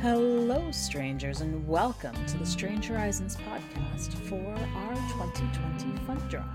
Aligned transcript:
Hello, 0.00 0.70
strangers, 0.70 1.40
and 1.40 1.66
welcome 1.66 2.14
to 2.26 2.38
the 2.38 2.46
Strange 2.46 2.86
Horizons 2.86 3.36
podcast 3.38 4.14
for 4.28 4.54
our 4.76 4.94
2020 4.94 5.98
Fund 6.06 6.30
Drive. 6.30 6.46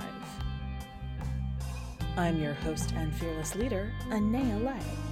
I'm 2.16 2.42
your 2.42 2.54
host 2.54 2.94
and 2.96 3.14
fearless 3.14 3.56
leader, 3.56 3.92
Anaea 4.08 4.64
Lay. 4.64 5.09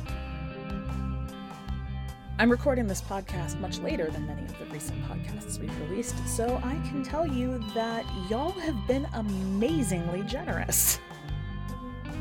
I'm 2.39 2.51
recording 2.51 2.85
this 2.85 3.01
podcast 3.01 3.59
much 3.59 3.79
later 3.79 4.11
than 4.11 4.27
many 4.27 4.43
of 4.43 4.59
the 4.59 4.65
recent 4.65 5.03
podcasts 5.05 5.59
we've 5.59 5.89
released, 5.89 6.15
so 6.27 6.61
I 6.63 6.73
can 6.87 7.01
tell 7.01 7.25
you 7.25 7.57
that 7.73 8.05
y'all 8.29 8.51
have 8.51 8.75
been 8.87 9.07
amazingly 9.13 10.21
generous. 10.21 10.99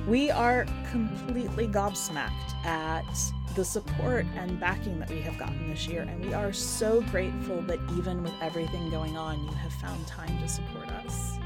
We 0.09 0.31
are 0.31 0.65
completely 0.91 1.69
gobsmacked 1.69 2.55
at 2.65 3.05
the 3.55 3.63
support 3.63 4.25
and 4.37 4.59
backing 4.59 4.99
that 5.01 5.11
we 5.11 5.21
have 5.21 5.37
gotten 5.37 5.69
this 5.69 5.87
year, 5.87 6.01
and 6.01 6.25
we 6.25 6.33
are 6.33 6.51
so 6.51 7.03
grateful 7.11 7.61
that 7.63 7.79
even 7.99 8.23
with 8.23 8.33
everything 8.41 8.89
going 8.89 9.19
on, 9.19 9.45
you 9.45 9.53
have 9.53 9.73
found 9.75 10.07
time 10.07 10.39
to 10.39 10.49
support 10.49 10.89
us. 11.05 11.37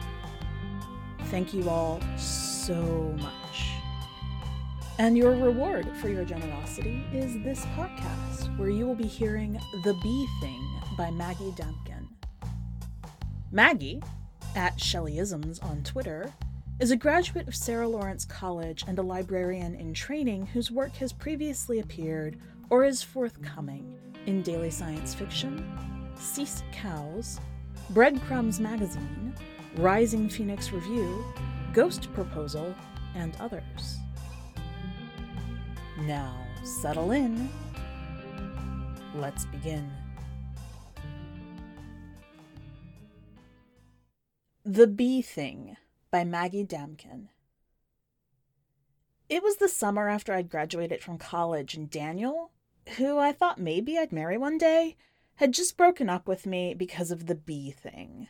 Thank 1.24 1.52
you 1.52 1.68
all 1.68 2.00
so 2.16 2.80
much. 3.18 3.70
And 5.00 5.16
your 5.16 5.30
reward 5.30 5.96
for 5.96 6.10
your 6.10 6.26
generosity 6.26 7.02
is 7.10 7.42
this 7.42 7.64
podcast, 7.74 8.49
where 8.60 8.68
you 8.68 8.86
will 8.86 8.94
be 8.94 9.06
hearing 9.06 9.58
The 9.84 9.94
Bee 10.02 10.28
Thing 10.38 10.62
by 10.98 11.10
Maggie 11.10 11.52
Damken. 11.52 12.06
Maggie, 13.50 14.02
at 14.54 14.76
Shelleyisms 14.76 15.64
on 15.64 15.82
Twitter, 15.82 16.30
is 16.78 16.90
a 16.90 16.96
graduate 16.96 17.48
of 17.48 17.56
Sarah 17.56 17.88
Lawrence 17.88 18.26
College 18.26 18.84
and 18.86 18.98
a 18.98 19.02
librarian 19.02 19.74
in 19.76 19.94
training 19.94 20.44
whose 20.44 20.70
work 20.70 20.92
has 20.96 21.10
previously 21.10 21.78
appeared 21.78 22.38
or 22.68 22.84
is 22.84 23.02
forthcoming 23.02 23.98
in 24.26 24.42
Daily 24.42 24.70
Science 24.70 25.14
Fiction, 25.14 25.66
Cease 26.14 26.62
Cows, 26.70 27.40
Breadcrumbs 27.88 28.60
Magazine, 28.60 29.34
Rising 29.78 30.28
Phoenix 30.28 30.70
Review, 30.70 31.24
Ghost 31.72 32.12
Proposal, 32.12 32.74
and 33.14 33.34
others. 33.40 33.96
Now, 36.02 36.36
settle 36.62 37.12
in. 37.12 37.48
Let's 39.14 39.44
begin. 39.46 39.90
The 44.64 44.86
Bee 44.86 45.20
Thing 45.20 45.76
by 46.12 46.22
Maggie 46.22 46.64
Damken. 46.64 47.28
It 49.28 49.42
was 49.42 49.56
the 49.56 49.68
summer 49.68 50.08
after 50.08 50.32
I'd 50.32 50.48
graduated 50.48 51.02
from 51.02 51.18
college, 51.18 51.74
and 51.74 51.90
Daniel, 51.90 52.52
who 52.98 53.18
I 53.18 53.32
thought 53.32 53.58
maybe 53.58 53.98
I'd 53.98 54.12
marry 54.12 54.38
one 54.38 54.58
day, 54.58 54.96
had 55.36 55.52
just 55.52 55.76
broken 55.76 56.08
up 56.08 56.28
with 56.28 56.46
me 56.46 56.74
because 56.74 57.10
of 57.10 57.26
the 57.26 57.34
bee 57.34 57.72
thing. 57.72 58.28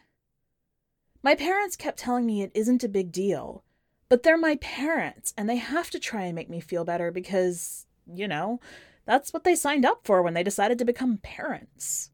My 1.22 1.34
parents 1.34 1.76
kept 1.76 1.98
telling 1.98 2.24
me 2.24 2.42
it 2.42 2.52
isn't 2.54 2.84
a 2.84 2.88
big 2.88 3.12
deal, 3.12 3.64
but 4.08 4.22
they're 4.22 4.38
my 4.38 4.56
parents, 4.56 5.34
and 5.36 5.48
they 5.48 5.56
have 5.56 5.90
to 5.90 5.98
try 5.98 6.22
and 6.22 6.34
make 6.34 6.48
me 6.48 6.60
feel 6.60 6.84
better 6.84 7.10
because, 7.10 7.86
you 8.06 8.26
know, 8.26 8.60
that's 9.04 9.32
what 9.32 9.44
they 9.44 9.54
signed 9.54 9.84
up 9.84 10.00
for 10.04 10.22
when 10.22 10.34
they 10.34 10.42
decided 10.42 10.78
to 10.78 10.84
become 10.84 11.18
parents. 11.18 12.10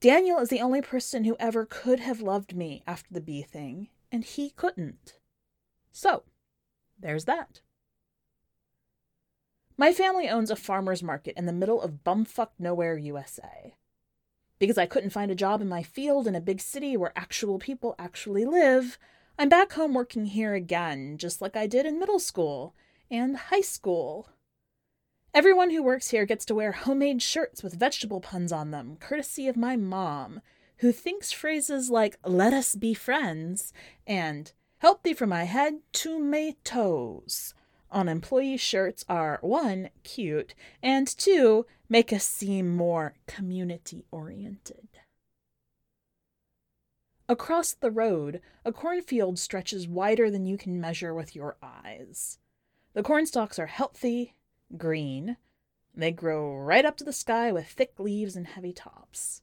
Daniel 0.00 0.38
is 0.38 0.48
the 0.48 0.60
only 0.60 0.80
person 0.80 1.24
who 1.24 1.36
ever 1.40 1.64
could 1.64 2.00
have 2.00 2.20
loved 2.20 2.54
me 2.54 2.82
after 2.86 3.12
the 3.12 3.20
bee 3.20 3.42
thing, 3.42 3.88
and 4.12 4.24
he 4.24 4.50
couldn't. 4.50 5.18
So, 5.90 6.22
there's 6.98 7.24
that. 7.24 7.60
My 9.76 9.92
family 9.92 10.28
owns 10.28 10.50
a 10.50 10.56
farmer's 10.56 11.02
market 11.02 11.34
in 11.36 11.46
the 11.46 11.52
middle 11.52 11.80
of 11.80 12.04
bumfuck 12.04 12.50
nowhere, 12.58 12.96
USA. 12.96 13.74
Because 14.58 14.78
I 14.78 14.86
couldn't 14.86 15.10
find 15.10 15.30
a 15.30 15.36
job 15.36 15.60
in 15.60 15.68
my 15.68 15.84
field 15.84 16.26
in 16.26 16.34
a 16.34 16.40
big 16.40 16.60
city 16.60 16.96
where 16.96 17.16
actual 17.16 17.60
people 17.60 17.94
actually 17.96 18.44
live, 18.44 18.98
I'm 19.38 19.48
back 19.48 19.72
home 19.72 19.94
working 19.94 20.26
here 20.26 20.54
again, 20.54 21.16
just 21.16 21.40
like 21.40 21.56
I 21.56 21.68
did 21.68 21.86
in 21.86 22.00
middle 22.00 22.18
school 22.18 22.74
and 23.08 23.36
high 23.36 23.60
school. 23.60 24.28
Everyone 25.34 25.70
who 25.70 25.82
works 25.82 26.10
here 26.10 26.26
gets 26.26 26.44
to 26.46 26.54
wear 26.54 26.72
homemade 26.72 27.22
shirts 27.22 27.62
with 27.62 27.74
vegetable 27.74 28.20
puns 28.20 28.52
on 28.52 28.70
them, 28.70 28.96
courtesy 28.98 29.46
of 29.48 29.56
my 29.56 29.76
mom, 29.76 30.40
who 30.78 30.92
thinks 30.92 31.32
phrases 31.32 31.90
like, 31.90 32.18
let 32.24 32.52
us 32.52 32.74
be 32.74 32.94
friends, 32.94 33.72
and 34.06 34.52
help 34.78 35.02
thee 35.02 35.14
from 35.14 35.30
my 35.30 35.44
head 35.44 35.80
to 35.92 36.18
my 36.18 36.54
toes 36.64 37.54
on 37.90 38.08
employee 38.08 38.56
shirts 38.56 39.04
are 39.08 39.38
one, 39.40 39.90
cute, 40.02 40.54
and 40.82 41.06
two, 41.06 41.66
make 41.88 42.12
us 42.12 42.24
seem 42.24 42.74
more 42.74 43.14
community 43.26 44.04
oriented. 44.10 44.88
Across 47.28 47.74
the 47.74 47.90
road, 47.90 48.40
a 48.64 48.72
cornfield 48.72 49.38
stretches 49.38 49.86
wider 49.86 50.30
than 50.30 50.46
you 50.46 50.56
can 50.56 50.80
measure 50.80 51.14
with 51.14 51.34
your 51.36 51.56
eyes. 51.62 52.38
The 52.94 53.02
cornstalks 53.02 53.58
are 53.58 53.66
healthy, 53.66 54.34
green. 54.76 55.36
They 55.94 56.12
grow 56.12 56.54
right 56.54 56.84
up 56.84 56.96
to 56.98 57.04
the 57.04 57.12
sky 57.12 57.50
with 57.52 57.66
thick 57.66 57.98
leaves 57.98 58.36
and 58.36 58.46
heavy 58.46 58.72
tops. 58.72 59.42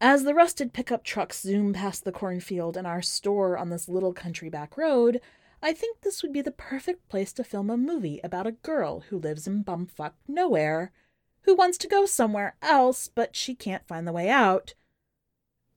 As 0.00 0.24
the 0.24 0.34
rusted 0.34 0.72
pickup 0.72 1.02
trucks 1.02 1.40
zoom 1.40 1.72
past 1.72 2.04
the 2.04 2.12
cornfield 2.12 2.76
and 2.76 2.86
our 2.86 3.02
store 3.02 3.56
on 3.56 3.70
this 3.70 3.88
little 3.88 4.12
country 4.12 4.50
back 4.50 4.76
road, 4.76 5.20
I 5.62 5.72
think 5.72 6.00
this 6.00 6.22
would 6.22 6.32
be 6.32 6.42
the 6.42 6.50
perfect 6.50 7.08
place 7.08 7.32
to 7.32 7.44
film 7.44 7.70
a 7.70 7.76
movie 7.76 8.20
about 8.22 8.46
a 8.46 8.52
girl 8.52 9.00
who 9.08 9.18
lives 9.18 9.46
in 9.46 9.64
bumfuck 9.64 10.12
nowhere, 10.28 10.92
who 11.42 11.54
wants 11.54 11.78
to 11.78 11.88
go 11.88 12.04
somewhere 12.04 12.56
else, 12.60 13.08
but 13.08 13.34
she 13.34 13.54
can't 13.54 13.86
find 13.86 14.06
the 14.06 14.12
way 14.12 14.28
out. 14.28 14.74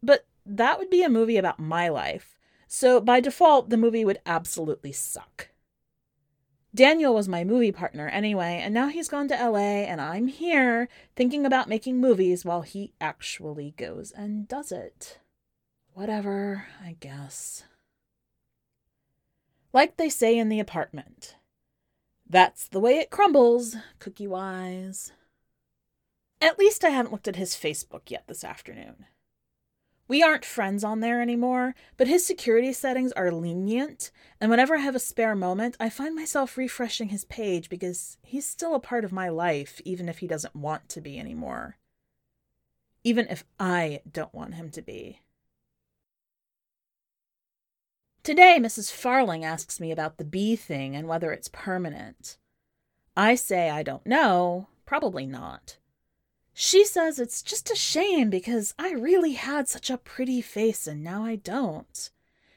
But 0.03 0.25
that 0.45 0.77
would 0.77 0.89
be 0.89 1.03
a 1.03 1.09
movie 1.09 1.37
about 1.37 1.59
my 1.59 1.87
life. 1.87 2.37
So 2.67 2.99
by 2.99 3.21
default, 3.21 3.69
the 3.69 3.77
movie 3.77 4.03
would 4.03 4.19
absolutely 4.25 4.91
suck. 4.91 5.49
Daniel 6.77 7.11
was 7.15 7.27
my 7.27 7.43
movie 7.43 7.71
partner 7.71 8.07
anyway, 8.07 8.61
and 8.63 8.71
now 8.71 8.87
he's 8.87 9.07
gone 9.07 9.27
to 9.29 9.33
LA, 9.33 9.81
and 9.89 9.99
I'm 9.99 10.27
here 10.27 10.87
thinking 11.15 11.43
about 11.43 11.67
making 11.67 11.99
movies 11.99 12.45
while 12.45 12.61
he 12.61 12.93
actually 13.01 13.73
goes 13.77 14.11
and 14.11 14.47
does 14.47 14.71
it. 14.71 15.17
Whatever, 15.93 16.67
I 16.79 16.95
guess. 16.99 17.63
Like 19.73 19.97
they 19.97 20.07
say 20.07 20.37
in 20.37 20.49
the 20.49 20.59
apartment. 20.59 21.35
That's 22.29 22.67
the 22.67 22.79
way 22.79 22.99
it 22.99 23.09
crumbles, 23.09 23.75
cookie 23.97 24.27
wise. 24.27 25.13
At 26.39 26.59
least 26.59 26.83
I 26.83 26.89
haven't 26.89 27.11
looked 27.11 27.27
at 27.27 27.37
his 27.37 27.55
Facebook 27.55 28.11
yet 28.11 28.25
this 28.27 28.43
afternoon. 28.43 29.07
We 30.07 30.23
aren't 30.23 30.45
friends 30.45 30.85
on 30.85 31.01
there 31.01 31.21
anymore, 31.21 31.75
but 31.97 32.07
his 32.07 32.25
security 32.25 32.71
settings 32.71 33.11
are 33.11 33.31
lenient, 33.31 34.09
and 34.39 34.49
whenever 34.49 34.77
I 34.77 34.79
have 34.79 34.95
a 34.95 34.99
spare 34.99 35.35
moment, 35.35 35.75
I 35.79 35.89
find 35.89 36.15
myself 36.15 36.57
refreshing 36.57 37.09
his 37.09 37.25
page 37.25 37.69
because 37.69 38.17
he's 38.23 38.45
still 38.45 38.73
a 38.73 38.79
part 38.79 39.03
of 39.03 39.11
my 39.11 39.27
life, 39.27 39.81
even 39.83 40.07
if 40.07 40.19
he 40.19 40.27
doesn't 40.27 40.55
want 40.55 40.87
to 40.89 41.01
be 41.01 41.19
anymore. 41.19 41.77
Even 43.03 43.27
if 43.29 43.43
I 43.59 43.99
don't 44.09 44.33
want 44.33 44.55
him 44.55 44.69
to 44.71 44.81
be. 44.81 45.19
Today, 48.23 48.57
Mrs. 48.59 48.91
Farling 48.91 49.43
asks 49.43 49.79
me 49.79 49.91
about 49.91 50.17
the 50.17 50.25
bee 50.25 50.55
thing 50.55 50.95
and 50.95 51.07
whether 51.07 51.31
it's 51.31 51.49
permanent. 51.49 52.37
I 53.15 53.35
say 53.35 53.69
I 53.69 53.83
don't 53.83 54.05
know, 54.05 54.67
probably 54.85 55.25
not. 55.25 55.77
She 56.59 56.85
says 56.85 57.19
it's 57.19 57.43
just 57.43 57.69
a 57.69 57.75
shame 57.75 58.31
because 58.31 58.73
I 58.79 58.89
really 58.89 59.33
had 59.33 59.67
such 59.67 59.91
a 59.91 59.97
pretty 59.99 60.41
face 60.41 60.87
and 60.87 61.03
now 61.03 61.23
I 61.23 61.35
don't. 61.35 62.09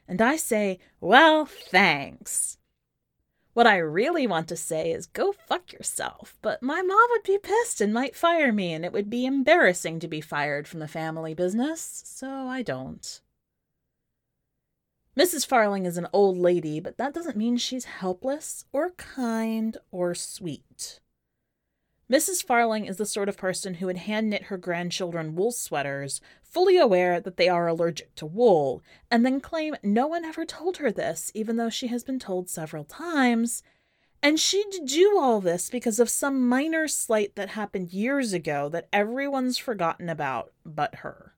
And 0.09 0.23
I 0.23 0.37
say, 0.37 0.79
well, 1.03 1.45
thanks. 1.45 2.57
What 3.53 3.67
I 3.67 3.77
really 3.77 4.27
want 4.27 4.49
to 4.49 4.57
say 4.57 4.91
is 4.91 5.05
go 5.05 5.33
fuck 5.47 5.75
yourself, 5.75 6.39
but 6.41 6.63
my 6.63 6.81
mom 6.81 7.11
would 7.11 7.25
be 7.25 7.37
pissed 7.37 7.83
and 7.83 7.93
might 7.93 8.17
fire 8.17 8.55
me, 8.55 8.73
and 8.73 8.87
it 8.87 8.93
would 8.95 9.11
be 9.11 9.27
embarrassing 9.27 10.01
to 10.01 10.09
be 10.09 10.23
fired 10.23 10.67
from 10.67 10.81
the 10.81 10.89
family 10.89 11.35
business, 11.35 12.03
so 12.07 12.27
I 12.27 12.63
don't. 12.63 13.21
Mrs. 15.15 15.47
Farling 15.47 15.85
is 15.85 15.99
an 15.99 16.09
old 16.15 16.39
lady, 16.39 16.81
but 16.81 16.97
that 16.97 17.13
doesn't 17.13 17.37
mean 17.37 17.59
she's 17.59 17.85
helpless 17.85 18.65
or 18.73 18.93
kind 18.93 19.77
or 19.91 20.15
sweet. 20.15 21.00
Mrs. 22.11 22.45
Farling 22.45 22.89
is 22.89 22.97
the 22.97 23.07
sort 23.07 23.29
of 23.29 23.37
person 23.37 23.75
who 23.75 23.87
would 23.87 23.99
hand 23.99 24.31
knit 24.31 24.45
her 24.45 24.57
grandchildren 24.57 25.37
wool 25.37 25.53
sweaters, 25.53 26.21
fully 26.43 26.77
aware 26.77 27.21
that 27.21 27.37
they 27.37 27.49
are 27.49 27.69
allergic 27.69 28.17
to 28.17 28.27
wool, 28.27 28.83
and 29.13 29.25
then 29.25 29.41
claim 29.41 29.77
no 29.85 30.09
one 30.09 30.25
ever 30.25 30.45
told 30.45 30.79
her 30.79 30.91
this, 30.91 31.31
even 31.35 31.57
though 31.57 31.71
she 31.71 31.87
has 31.87 32.03
been 32.03 32.19
told 32.19 32.51
several 32.51 32.83
times. 32.83 33.63
And 34.25 34.41
she'd 34.41 34.87
do 34.87 35.19
all 35.21 35.41
this 35.41 35.71
because 35.71 36.01
of 36.01 36.11
some 36.11 36.49
minor 36.49 36.89
slight 36.89 37.37
that 37.37 37.51
happened 37.51 37.93
years 37.93 38.33
ago 38.33 38.69
that 38.71 38.89
everyone's 38.93 39.57
forgotten 39.57 40.09
about 40.09 40.53
but 40.67 40.97
her. 40.97 41.37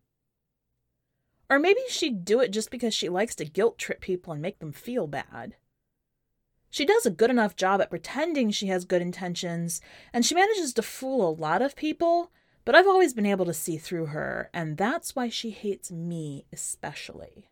Or 1.50 1.58
maybe 1.58 1.82
she'd 1.90 2.24
do 2.24 2.40
it 2.40 2.48
just 2.48 2.70
because 2.70 2.94
she 2.94 3.10
likes 3.10 3.34
to 3.34 3.44
guilt 3.44 3.76
trip 3.76 4.00
people 4.00 4.32
and 4.32 4.40
make 4.40 4.58
them 4.58 4.72
feel 4.72 5.06
bad. 5.06 5.54
She 6.72 6.86
does 6.86 7.04
a 7.04 7.10
good 7.10 7.28
enough 7.28 7.54
job 7.54 7.82
at 7.82 7.90
pretending 7.90 8.50
she 8.50 8.68
has 8.68 8.86
good 8.86 9.02
intentions, 9.02 9.82
and 10.10 10.24
she 10.24 10.34
manages 10.34 10.72
to 10.72 10.82
fool 10.82 11.28
a 11.28 11.38
lot 11.38 11.60
of 11.60 11.76
people, 11.76 12.32
but 12.64 12.74
I've 12.74 12.86
always 12.86 13.12
been 13.12 13.26
able 13.26 13.44
to 13.44 13.52
see 13.52 13.76
through 13.76 14.06
her, 14.06 14.48
and 14.54 14.78
that's 14.78 15.14
why 15.14 15.28
she 15.28 15.50
hates 15.50 15.92
me 15.92 16.46
especially. 16.50 17.50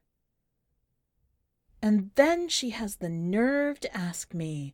And 1.83 2.13
then 2.15 2.49
she 2.49 2.71
has 2.71 2.97
the 2.97 3.11
nerve 3.11 3.79
to 3.81 3.95
ask 3.95 4.33
me, 4.33 4.73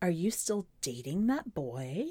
Are 0.00 0.08
you 0.08 0.30
still 0.30 0.68
dating 0.82 1.26
that 1.26 1.52
boy? 1.52 2.10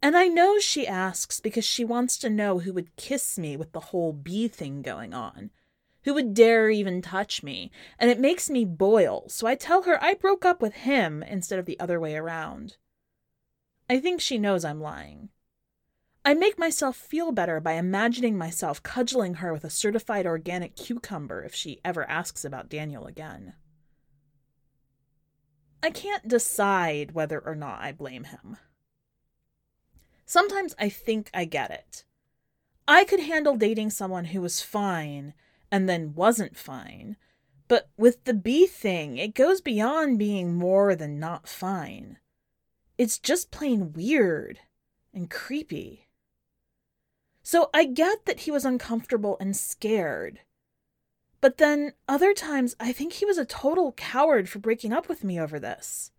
And 0.00 0.16
I 0.16 0.28
know 0.28 0.60
she 0.60 0.86
asks 0.86 1.40
because 1.40 1.64
she 1.64 1.84
wants 1.84 2.16
to 2.18 2.30
know 2.30 2.60
who 2.60 2.72
would 2.72 2.94
kiss 2.94 3.36
me 3.36 3.56
with 3.56 3.72
the 3.72 3.80
whole 3.90 4.12
bee 4.12 4.46
thing 4.46 4.82
going 4.82 5.12
on. 5.12 5.50
Who 6.04 6.14
would 6.14 6.34
dare 6.34 6.68
even 6.70 7.00
touch 7.00 7.42
me? 7.42 7.70
And 7.98 8.10
it 8.10 8.18
makes 8.18 8.50
me 8.50 8.64
boil, 8.64 9.28
so 9.28 9.46
I 9.46 9.54
tell 9.54 9.82
her 9.82 10.02
I 10.02 10.14
broke 10.14 10.44
up 10.44 10.60
with 10.60 10.74
him 10.74 11.22
instead 11.22 11.58
of 11.58 11.66
the 11.66 11.78
other 11.78 12.00
way 12.00 12.16
around. 12.16 12.76
I 13.88 14.00
think 14.00 14.20
she 14.20 14.38
knows 14.38 14.64
I'm 14.64 14.80
lying. 14.80 15.28
I 16.24 16.34
make 16.34 16.58
myself 16.58 16.96
feel 16.96 17.32
better 17.32 17.60
by 17.60 17.72
imagining 17.72 18.38
myself 18.38 18.82
cudgeling 18.82 19.34
her 19.34 19.52
with 19.52 19.64
a 19.64 19.70
certified 19.70 20.24
organic 20.24 20.76
cucumber 20.76 21.42
if 21.42 21.54
she 21.54 21.80
ever 21.84 22.08
asks 22.08 22.44
about 22.44 22.68
Daniel 22.68 23.06
again. 23.06 23.54
I 25.82 25.90
can't 25.90 26.28
decide 26.28 27.12
whether 27.12 27.40
or 27.40 27.56
not 27.56 27.80
I 27.80 27.90
blame 27.90 28.24
him. 28.24 28.56
Sometimes 30.24 30.74
I 30.78 30.88
think 30.88 31.28
I 31.34 31.44
get 31.44 31.72
it. 31.72 32.04
I 32.86 33.04
could 33.04 33.20
handle 33.20 33.56
dating 33.56 33.90
someone 33.90 34.26
who 34.26 34.40
was 34.40 34.62
fine 34.62 35.34
and 35.72 35.88
then 35.88 36.14
wasn't 36.14 36.56
fine, 36.56 37.16
but 37.66 37.88
with 37.96 38.24
the 38.24 38.34
bee 38.34 38.66
thing, 38.66 39.16
it 39.16 39.34
goes 39.34 39.62
beyond 39.62 40.18
being 40.18 40.54
more 40.54 40.94
than 40.94 41.18
not 41.18 41.48
fine. 41.48 42.18
It's 42.98 43.18
just 43.18 43.50
plain 43.50 43.94
weird 43.94 44.60
and 45.14 45.30
creepy. 45.30 46.08
So 47.42 47.70
I 47.72 47.86
get 47.86 48.26
that 48.26 48.40
he 48.40 48.50
was 48.50 48.66
uncomfortable 48.66 49.38
and 49.40 49.56
scared. 49.56 50.40
But 51.40 51.56
then 51.56 51.94
other 52.06 52.34
times 52.34 52.76
I 52.78 52.92
think 52.92 53.14
he 53.14 53.24
was 53.24 53.38
a 53.38 53.46
total 53.46 53.92
coward 53.92 54.50
for 54.50 54.58
breaking 54.58 54.92
up 54.92 55.08
with 55.08 55.24
me 55.24 55.40
over 55.40 55.58
this. 55.58 56.12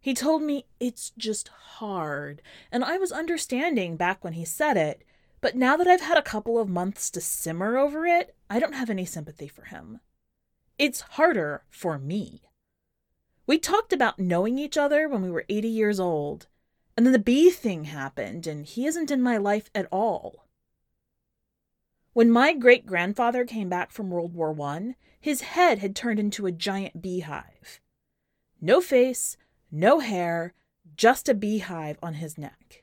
He 0.00 0.14
told 0.14 0.42
me 0.42 0.64
it's 0.80 1.10
just 1.18 1.48
hard, 1.48 2.40
and 2.72 2.82
I 2.82 2.96
was 2.96 3.12
understanding 3.12 3.96
back 3.96 4.24
when 4.24 4.32
he 4.32 4.44
said 4.46 4.78
it, 4.78 5.02
but 5.40 5.54
now 5.54 5.76
that 5.76 5.86
I've 5.86 6.00
had 6.00 6.16
a 6.16 6.22
couple 6.22 6.58
of 6.58 6.68
months 6.68 7.10
to 7.10 7.20
simmer 7.20 7.76
over 7.76 8.06
it, 8.06 8.34
I 8.50 8.58
don't 8.58 8.74
have 8.74 8.90
any 8.90 9.04
sympathy 9.04 9.48
for 9.48 9.64
him. 9.64 10.00
It's 10.78 11.00
harder 11.00 11.64
for 11.70 11.98
me. 11.98 12.42
We 13.46 13.58
talked 13.58 13.92
about 13.92 14.18
knowing 14.18 14.58
each 14.58 14.76
other 14.76 15.08
when 15.08 15.22
we 15.22 15.30
were 15.30 15.44
80 15.48 15.68
years 15.68 15.98
old, 15.98 16.46
and 16.96 17.06
then 17.06 17.12
the 17.12 17.18
bee 17.18 17.50
thing 17.50 17.84
happened, 17.84 18.46
and 18.46 18.66
he 18.66 18.86
isn't 18.86 19.10
in 19.10 19.22
my 19.22 19.36
life 19.36 19.70
at 19.74 19.88
all. 19.90 20.46
When 22.12 22.30
my 22.30 22.52
great 22.52 22.86
grandfather 22.86 23.44
came 23.44 23.68
back 23.68 23.92
from 23.92 24.10
World 24.10 24.34
War 24.34 24.58
I, 24.60 24.94
his 25.20 25.42
head 25.42 25.78
had 25.78 25.94
turned 25.94 26.18
into 26.18 26.46
a 26.46 26.52
giant 26.52 27.00
beehive. 27.00 27.80
No 28.60 28.80
face, 28.80 29.36
no 29.70 30.00
hair, 30.00 30.54
just 30.96 31.28
a 31.28 31.34
beehive 31.34 31.98
on 32.02 32.14
his 32.14 32.36
neck. 32.36 32.82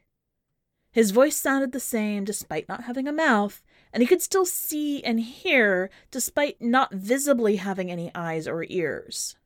His 0.91 1.11
voice 1.11 1.35
sounded 1.35 1.73
the 1.73 1.79
same 1.79 2.23
despite 2.23 2.69
not 2.69 2.85
having 2.85 3.07
a 3.07 3.11
mouth, 3.11 3.61
and 3.95 4.03
he 4.03 4.07
could 4.07 4.21
still 4.21 4.45
see 4.45 5.01
and 5.05 5.21
hear 5.21 5.89
despite 6.11 6.61
not 6.61 6.93
visibly 6.93 7.55
having 7.55 7.89
any 7.89 8.11
eyes 8.13 8.45
or 8.45 8.65
ears. 8.67 9.37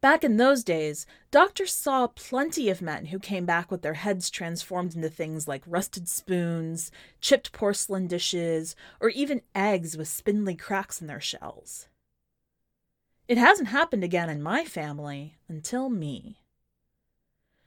Back 0.00 0.22
in 0.22 0.36
those 0.36 0.62
days, 0.62 1.04
doctors 1.32 1.74
saw 1.74 2.06
plenty 2.06 2.70
of 2.70 2.80
men 2.80 3.06
who 3.06 3.18
came 3.18 3.44
back 3.44 3.68
with 3.68 3.82
their 3.82 3.94
heads 3.94 4.30
transformed 4.30 4.94
into 4.94 5.10
things 5.10 5.48
like 5.48 5.64
rusted 5.66 6.08
spoons, 6.08 6.92
chipped 7.20 7.50
porcelain 7.50 8.06
dishes, 8.06 8.76
or 9.00 9.08
even 9.08 9.42
eggs 9.52 9.96
with 9.96 10.06
spindly 10.06 10.54
cracks 10.54 11.00
in 11.00 11.08
their 11.08 11.20
shells. 11.20 11.88
It 13.26 13.36
hasn't 13.36 13.68
happened 13.68 14.04
again 14.04 14.30
in 14.30 14.40
my 14.40 14.64
family 14.64 15.34
until 15.48 15.90
me. 15.90 16.38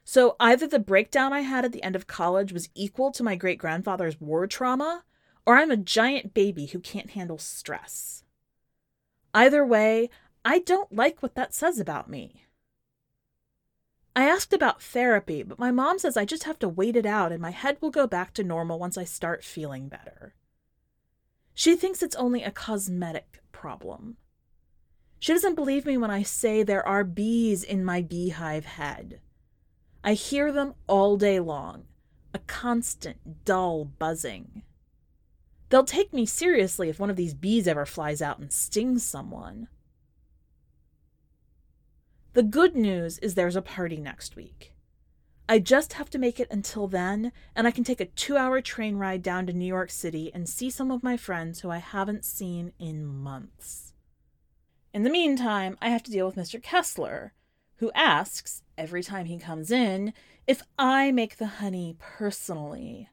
So 0.05 0.37
either 0.39 0.65
the 0.65 0.79
breakdown 0.79 1.33
I 1.33 1.41
had 1.41 1.65
at 1.65 1.73
the 1.73 1.83
end 1.83 1.97
of 1.97 2.07
college 2.07 2.53
was 2.53 2.69
equal 2.73 3.11
to 3.11 3.23
my 3.23 3.35
great 3.35 3.57
grandfather's 3.57 4.21
war 4.21 4.47
trauma, 4.47 5.03
or 5.45 5.57
I'm 5.57 5.71
a 5.71 5.77
giant 5.77 6.33
baby 6.33 6.67
who 6.67 6.79
can't 6.79 7.11
handle 7.11 7.37
stress. 7.37 8.23
Either 9.33 9.65
way, 9.65 10.09
I 10.45 10.59
don't 10.59 10.93
like 10.93 11.21
what 11.21 11.35
that 11.35 11.53
says 11.53 11.79
about 11.79 12.09
me. 12.09 12.45
I 14.15 14.25
asked 14.25 14.53
about 14.53 14.81
therapy, 14.81 15.41
but 15.41 15.57
my 15.57 15.71
mom 15.71 15.97
says 15.97 16.15
I 16.15 16.25
just 16.25 16.43
have 16.43 16.59
to 16.59 16.69
wait 16.69 16.95
it 16.95 17.05
out 17.05 17.31
and 17.31 17.41
my 17.41 17.49
head 17.49 17.77
will 17.81 17.89
go 17.89 18.05
back 18.05 18.33
to 18.35 18.43
normal 18.43 18.77
once 18.77 18.97
I 18.97 19.05
start 19.05 19.43
feeling 19.43 19.87
better. 19.87 20.35
She 21.55 21.75
thinks 21.75 22.03
it's 22.03 22.15
only 22.15 22.43
a 22.43 22.51
cosmetic 22.51 23.41
problem. 23.51 24.17
She 25.19 25.33
doesn't 25.33 25.55
believe 25.55 25.85
me 25.85 25.97
when 25.97 26.11
I 26.11 26.21
say 26.21 26.61
there 26.61 26.85
are 26.87 27.03
bees 27.03 27.63
in 27.63 27.85
my 27.85 28.01
beehive 28.01 28.65
head. 28.65 29.21
I 30.03 30.13
hear 30.13 30.51
them 30.51 30.73
all 30.85 31.17
day 31.17 31.39
long, 31.39 31.85
a 32.33 32.39
constant, 32.39 33.45
dull 33.45 33.85
buzzing. 33.85 34.63
They'll 35.73 35.83
take 35.83 36.13
me 36.13 36.27
seriously 36.27 36.89
if 36.89 36.99
one 36.99 37.09
of 37.09 37.15
these 37.15 37.33
bees 37.33 37.67
ever 37.67 37.83
flies 37.83 38.21
out 38.21 38.37
and 38.37 38.53
stings 38.53 39.03
someone. 39.03 39.69
The 42.33 42.43
good 42.43 42.75
news 42.75 43.17
is 43.17 43.33
there's 43.33 43.55
a 43.55 43.61
party 43.63 43.97
next 43.97 44.35
week. 44.35 44.75
I 45.49 45.57
just 45.57 45.93
have 45.93 46.11
to 46.11 46.19
make 46.19 46.39
it 46.39 46.47
until 46.51 46.85
then, 46.87 47.31
and 47.55 47.65
I 47.65 47.71
can 47.71 47.83
take 47.83 47.99
a 47.99 48.05
two 48.05 48.37
hour 48.37 48.61
train 48.61 48.97
ride 48.97 49.23
down 49.23 49.47
to 49.47 49.53
New 49.53 49.65
York 49.65 49.89
City 49.89 50.29
and 50.31 50.47
see 50.47 50.69
some 50.69 50.91
of 50.91 51.01
my 51.01 51.17
friends 51.17 51.61
who 51.61 51.71
I 51.71 51.79
haven't 51.79 52.23
seen 52.23 52.73
in 52.77 53.07
months. 53.07 53.93
In 54.93 55.01
the 55.01 55.09
meantime, 55.09 55.75
I 55.81 55.89
have 55.89 56.03
to 56.03 56.11
deal 56.11 56.27
with 56.27 56.35
Mr. 56.35 56.61
Kessler, 56.61 57.33
who 57.77 57.91
asks, 57.95 58.61
every 58.77 59.01
time 59.01 59.25
he 59.25 59.39
comes 59.39 59.71
in, 59.71 60.13
if 60.45 60.61
I 60.77 61.11
make 61.11 61.37
the 61.37 61.47
honey 61.47 61.95
personally. 61.97 63.09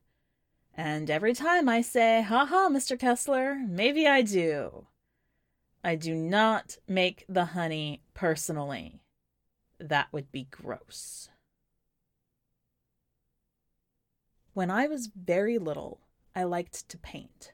And 0.83 1.11
every 1.11 1.35
time 1.35 1.69
I 1.69 1.83
say, 1.83 2.23
ha 2.23 2.47
ha, 2.47 2.71
Mr. 2.71 2.99
Kessler, 2.99 3.57
maybe 3.69 4.07
I 4.07 4.23
do. 4.23 4.87
I 5.85 5.95
do 5.95 6.15
not 6.15 6.79
make 6.89 7.27
the 7.29 7.45
honey 7.45 8.01
personally. 8.15 9.03
That 9.79 10.09
would 10.11 10.33
be 10.33 10.45
gross. 10.51 11.29
When 14.55 14.71
I 14.71 14.87
was 14.87 15.09
very 15.15 15.59
little, 15.59 16.01
I 16.35 16.45
liked 16.45 16.89
to 16.89 16.97
paint. 16.97 17.53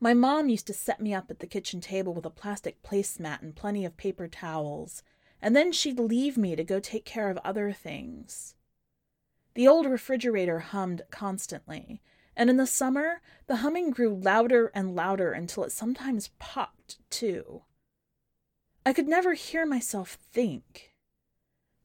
My 0.00 0.12
mom 0.12 0.48
used 0.48 0.66
to 0.66 0.74
set 0.74 1.00
me 1.00 1.14
up 1.14 1.30
at 1.30 1.38
the 1.38 1.46
kitchen 1.46 1.80
table 1.80 2.12
with 2.12 2.26
a 2.26 2.30
plastic 2.30 2.82
placemat 2.82 3.42
and 3.42 3.54
plenty 3.54 3.84
of 3.84 3.96
paper 3.96 4.26
towels, 4.26 5.04
and 5.40 5.54
then 5.54 5.70
she'd 5.70 6.00
leave 6.00 6.36
me 6.36 6.56
to 6.56 6.64
go 6.64 6.80
take 6.80 7.04
care 7.04 7.30
of 7.30 7.38
other 7.44 7.70
things. 7.70 8.55
The 9.56 9.66
old 9.66 9.86
refrigerator 9.86 10.58
hummed 10.58 11.00
constantly, 11.10 12.02
and 12.36 12.50
in 12.50 12.58
the 12.58 12.66
summer, 12.66 13.22
the 13.46 13.56
humming 13.56 13.88
grew 13.88 14.14
louder 14.14 14.70
and 14.74 14.94
louder 14.94 15.32
until 15.32 15.64
it 15.64 15.72
sometimes 15.72 16.28
popped, 16.38 16.98
too. 17.08 17.62
I 18.84 18.92
could 18.92 19.08
never 19.08 19.32
hear 19.32 19.64
myself 19.64 20.18
think. 20.30 20.92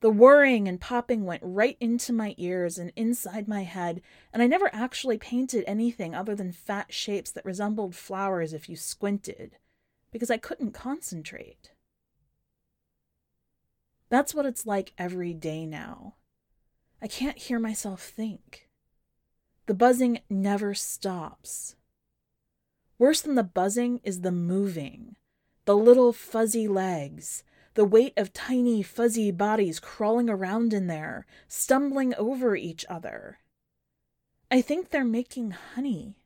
The 0.02 0.10
whirring 0.10 0.68
and 0.68 0.82
popping 0.82 1.24
went 1.24 1.44
right 1.46 1.78
into 1.80 2.12
my 2.12 2.36
ears 2.38 2.78
and 2.78 2.92
inside 2.98 3.48
my 3.48 3.64
head, 3.64 4.02
and 4.34 4.44
I 4.44 4.48
never 4.48 4.70
actually 4.74 5.18
painted 5.18 5.64
anything 5.66 6.14
other 6.14 6.36
than 6.36 6.52
fat 6.52 6.94
shapes 6.94 7.32
that 7.32 7.46
resembled 7.46 7.96
flowers 7.96 8.52
if 8.52 8.68
you 8.68 8.76
squinted, 8.76 9.56
because 10.12 10.30
I 10.30 10.36
couldn't 10.36 10.74
concentrate. 10.74 11.72
That's 14.10 14.36
what 14.36 14.46
it's 14.46 14.66
like 14.66 14.92
every 14.98 15.34
day 15.34 15.66
now. 15.66 16.16
I 17.02 17.08
can't 17.08 17.38
hear 17.38 17.60
myself 17.60 18.02
think. 18.02 18.70
The 19.66 19.74
buzzing 19.74 20.20
never 20.30 20.74
stops. 20.74 21.76
Worse 23.00 23.22
than 23.22 23.36
the 23.36 23.44
buzzing 23.44 24.00
is 24.04 24.22
the 24.22 24.32
moving, 24.32 25.16
the 25.66 25.76
little 25.76 26.14
fuzzy 26.14 26.68
legs, 26.68 27.44
the 27.74 27.86
weight 27.86 28.14
of 28.18 28.34
tiny, 28.34 28.84
fuzzy 28.84 29.32
bodies 29.32 29.80
crawling 29.80 30.30
around 30.30 30.74
in 30.74 30.88
there, 30.88 31.26
stumbling 31.48 32.14
over 32.16 32.56
each 32.56 32.86
other. 32.90 33.40
I 34.52 34.62
think 34.62 34.90
they're 34.90 35.06
making 35.06 35.52
honey. 35.52 36.18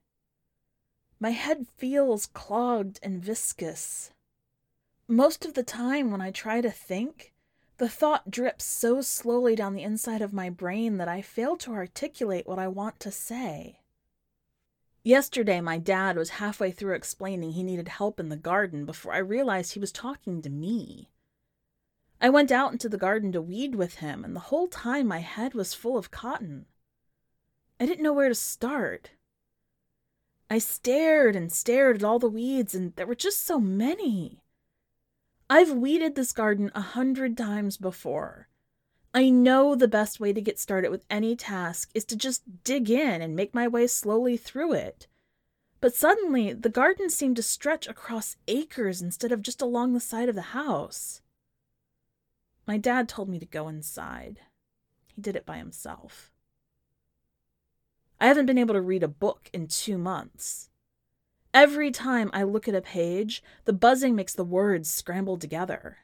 My 1.19 1.29
head 1.29 1.67
feels 1.77 2.25
clogged 2.25 2.99
and 3.01 3.23
viscous. 3.23 4.11
Most 5.07 5.45
of 5.45 5.53
the 5.53 5.63
time, 5.63 6.11
when 6.11 6.19
I 6.19 6.31
try 6.31 6.59
to 6.59 6.71
think, 6.71 7.34
the 7.77 7.89
thought 7.89 8.31
drips 8.31 8.63
so 8.63 9.01
slowly 9.01 9.55
down 9.55 9.73
the 9.73 9.83
inside 9.83 10.21
of 10.21 10.33
my 10.33 10.49
brain 10.49 10.97
that 10.97 11.07
I 11.07 11.21
fail 11.21 11.57
to 11.57 11.73
articulate 11.73 12.47
what 12.47 12.59
I 12.59 12.67
want 12.67 12.99
to 13.01 13.11
say. 13.11 13.79
Yesterday, 15.03 15.61
my 15.61 15.77
dad 15.77 16.15
was 16.15 16.31
halfway 16.31 16.71
through 16.71 16.95
explaining 16.95 17.51
he 17.51 17.63
needed 17.63 17.89
help 17.89 18.19
in 18.19 18.29
the 18.29 18.37
garden 18.37 18.85
before 18.85 19.13
I 19.13 19.19
realized 19.19 19.73
he 19.73 19.79
was 19.79 19.91
talking 19.91 20.41
to 20.41 20.49
me. 20.49 21.09
I 22.19 22.29
went 22.29 22.51
out 22.51 22.71
into 22.71 22.89
the 22.89 22.97
garden 22.97 23.31
to 23.33 23.41
weed 23.41 23.75
with 23.75 23.95
him, 23.95 24.23
and 24.23 24.35
the 24.35 24.39
whole 24.39 24.67
time 24.67 25.07
my 25.07 25.19
head 25.19 25.53
was 25.53 25.73
full 25.73 25.97
of 25.97 26.11
cotton. 26.11 26.65
I 27.79 27.85
didn't 27.85 28.03
know 28.03 28.13
where 28.13 28.29
to 28.29 28.35
start. 28.35 29.11
I 30.49 30.59
stared 30.59 31.35
and 31.35 31.51
stared 31.51 31.97
at 31.97 32.03
all 32.03 32.19
the 32.19 32.29
weeds, 32.29 32.73
and 32.73 32.95
there 32.95 33.05
were 33.05 33.15
just 33.15 33.43
so 33.43 33.59
many. 33.59 34.41
I've 35.49 35.71
weeded 35.71 36.15
this 36.15 36.31
garden 36.31 36.71
a 36.73 36.81
hundred 36.81 37.37
times 37.37 37.77
before. 37.77 38.47
I 39.13 39.29
know 39.29 39.75
the 39.75 39.87
best 39.87 40.19
way 40.19 40.33
to 40.33 40.41
get 40.41 40.59
started 40.59 40.89
with 40.89 41.05
any 41.09 41.35
task 41.35 41.91
is 41.93 42.03
to 42.05 42.15
just 42.15 42.63
dig 42.63 42.89
in 42.89 43.21
and 43.21 43.35
make 43.35 43.53
my 43.53 43.67
way 43.67 43.87
slowly 43.87 44.37
through 44.37 44.73
it. 44.73 45.07
But 45.79 45.93
suddenly, 45.93 46.51
the 46.51 46.69
garden 46.69 47.11
seemed 47.11 47.35
to 47.35 47.43
stretch 47.43 47.87
across 47.87 48.37
acres 48.47 49.01
instead 49.01 49.31
of 49.31 49.43
just 49.43 49.61
along 49.61 49.93
the 49.93 49.99
side 49.99 50.29
of 50.29 50.35
the 50.35 50.41
house. 50.41 51.21
My 52.65 52.77
dad 52.77 53.07
told 53.07 53.29
me 53.29 53.37
to 53.37 53.45
go 53.45 53.67
inside. 53.67 54.39
He 55.13 55.21
did 55.21 55.35
it 55.35 55.45
by 55.45 55.57
himself. 55.57 56.31
I 58.19 58.25
haven't 58.27 58.47
been 58.47 58.57
able 58.57 58.73
to 58.73 58.81
read 58.81 59.03
a 59.03 59.07
book 59.07 59.49
in 59.53 59.67
two 59.67 59.99
months. 59.99 60.69
Every 61.55 61.89
time 61.89 62.29
I 62.33 62.43
look 62.43 62.67
at 62.67 62.75
a 62.75 62.81
page, 62.81 63.41
the 63.63 63.71
buzzing 63.71 64.13
makes 64.13 64.33
the 64.33 64.43
words 64.43 64.91
scramble 64.91 65.37
together. 65.37 65.99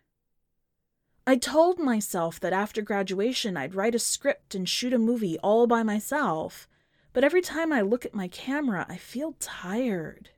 I 1.27 1.35
told 1.35 1.77
myself 1.77 2.39
that 2.39 2.53
after 2.53 2.81
graduation 2.81 3.57
I'd 3.57 3.75
write 3.75 3.93
a 3.93 3.99
script 3.99 4.55
and 4.55 4.67
shoot 4.67 4.93
a 4.93 4.97
movie 4.97 5.37
all 5.39 5.67
by 5.67 5.83
myself, 5.83 6.69
but 7.11 7.25
every 7.25 7.41
time 7.41 7.73
I 7.73 7.81
look 7.81 8.05
at 8.05 8.15
my 8.15 8.29
camera, 8.29 8.85
I 8.87 8.95
feel 8.95 9.35
tired. 9.41 10.29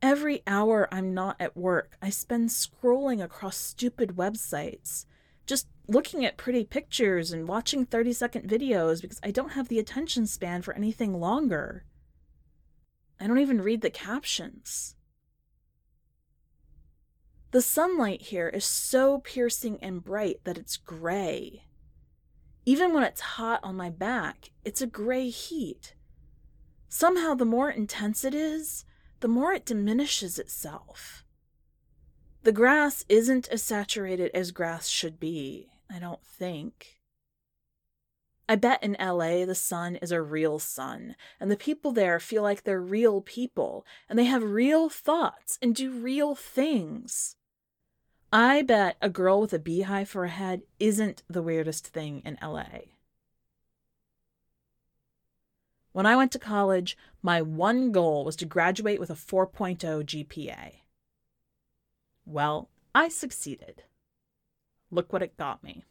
Every 0.00 0.42
hour 0.46 0.88
I'm 0.90 1.12
not 1.12 1.36
at 1.38 1.54
work, 1.54 1.98
I 2.00 2.08
spend 2.08 2.48
scrolling 2.48 3.22
across 3.22 3.58
stupid 3.58 4.16
websites, 4.16 5.04
just 5.44 5.66
looking 5.86 6.24
at 6.24 6.38
pretty 6.38 6.64
pictures 6.64 7.30
and 7.30 7.46
watching 7.46 7.84
30 7.84 8.14
second 8.14 8.48
videos 8.48 9.02
because 9.02 9.20
I 9.22 9.30
don't 9.30 9.52
have 9.52 9.68
the 9.68 9.78
attention 9.78 10.26
span 10.26 10.62
for 10.62 10.72
anything 10.72 11.20
longer. 11.20 11.84
I 13.20 13.26
don't 13.26 13.38
even 13.38 13.60
read 13.60 13.82
the 13.82 13.90
captions. 13.90 14.96
The 17.50 17.60
sunlight 17.60 18.22
here 18.22 18.48
is 18.48 18.64
so 18.64 19.18
piercing 19.18 19.78
and 19.82 20.02
bright 20.02 20.40
that 20.44 20.56
it's 20.56 20.76
gray. 20.76 21.64
Even 22.64 22.94
when 22.94 23.02
it's 23.02 23.20
hot 23.20 23.60
on 23.62 23.76
my 23.76 23.90
back, 23.90 24.50
it's 24.64 24.80
a 24.80 24.86
gray 24.86 25.28
heat. 25.28 25.94
Somehow, 26.88 27.34
the 27.34 27.44
more 27.44 27.70
intense 27.70 28.24
it 28.24 28.34
is, 28.34 28.84
the 29.20 29.28
more 29.28 29.52
it 29.52 29.66
diminishes 29.66 30.38
itself. 30.38 31.24
The 32.42 32.52
grass 32.52 33.04
isn't 33.08 33.48
as 33.48 33.62
saturated 33.62 34.30
as 34.32 34.50
grass 34.50 34.88
should 34.88 35.20
be, 35.20 35.68
I 35.90 35.98
don't 35.98 36.24
think. 36.24 36.99
I 38.50 38.56
bet 38.56 38.82
in 38.82 38.96
LA 38.98 39.44
the 39.44 39.54
sun 39.54 39.94
is 39.94 40.10
a 40.10 40.20
real 40.20 40.58
sun, 40.58 41.14
and 41.38 41.52
the 41.52 41.56
people 41.56 41.92
there 41.92 42.18
feel 42.18 42.42
like 42.42 42.64
they're 42.64 42.80
real 42.80 43.20
people, 43.20 43.86
and 44.08 44.18
they 44.18 44.24
have 44.24 44.42
real 44.42 44.88
thoughts 44.88 45.56
and 45.62 45.72
do 45.72 45.92
real 45.92 46.34
things. 46.34 47.36
I 48.32 48.62
bet 48.62 48.96
a 49.00 49.08
girl 49.08 49.40
with 49.40 49.52
a 49.52 49.60
beehive 49.60 50.08
for 50.08 50.24
a 50.24 50.28
head 50.28 50.62
isn't 50.80 51.22
the 51.28 51.44
weirdest 51.44 51.86
thing 51.86 52.22
in 52.24 52.38
LA. 52.42 52.90
When 55.92 56.06
I 56.06 56.16
went 56.16 56.32
to 56.32 56.40
college, 56.40 56.98
my 57.22 57.40
one 57.40 57.92
goal 57.92 58.24
was 58.24 58.34
to 58.34 58.46
graduate 58.46 58.98
with 58.98 59.10
a 59.10 59.14
4.0 59.14 59.78
GPA. 59.78 60.72
Well, 62.26 62.68
I 62.96 63.10
succeeded. 63.10 63.84
Look 64.90 65.12
what 65.12 65.22
it 65.22 65.36
got 65.36 65.62
me. 65.62 65.84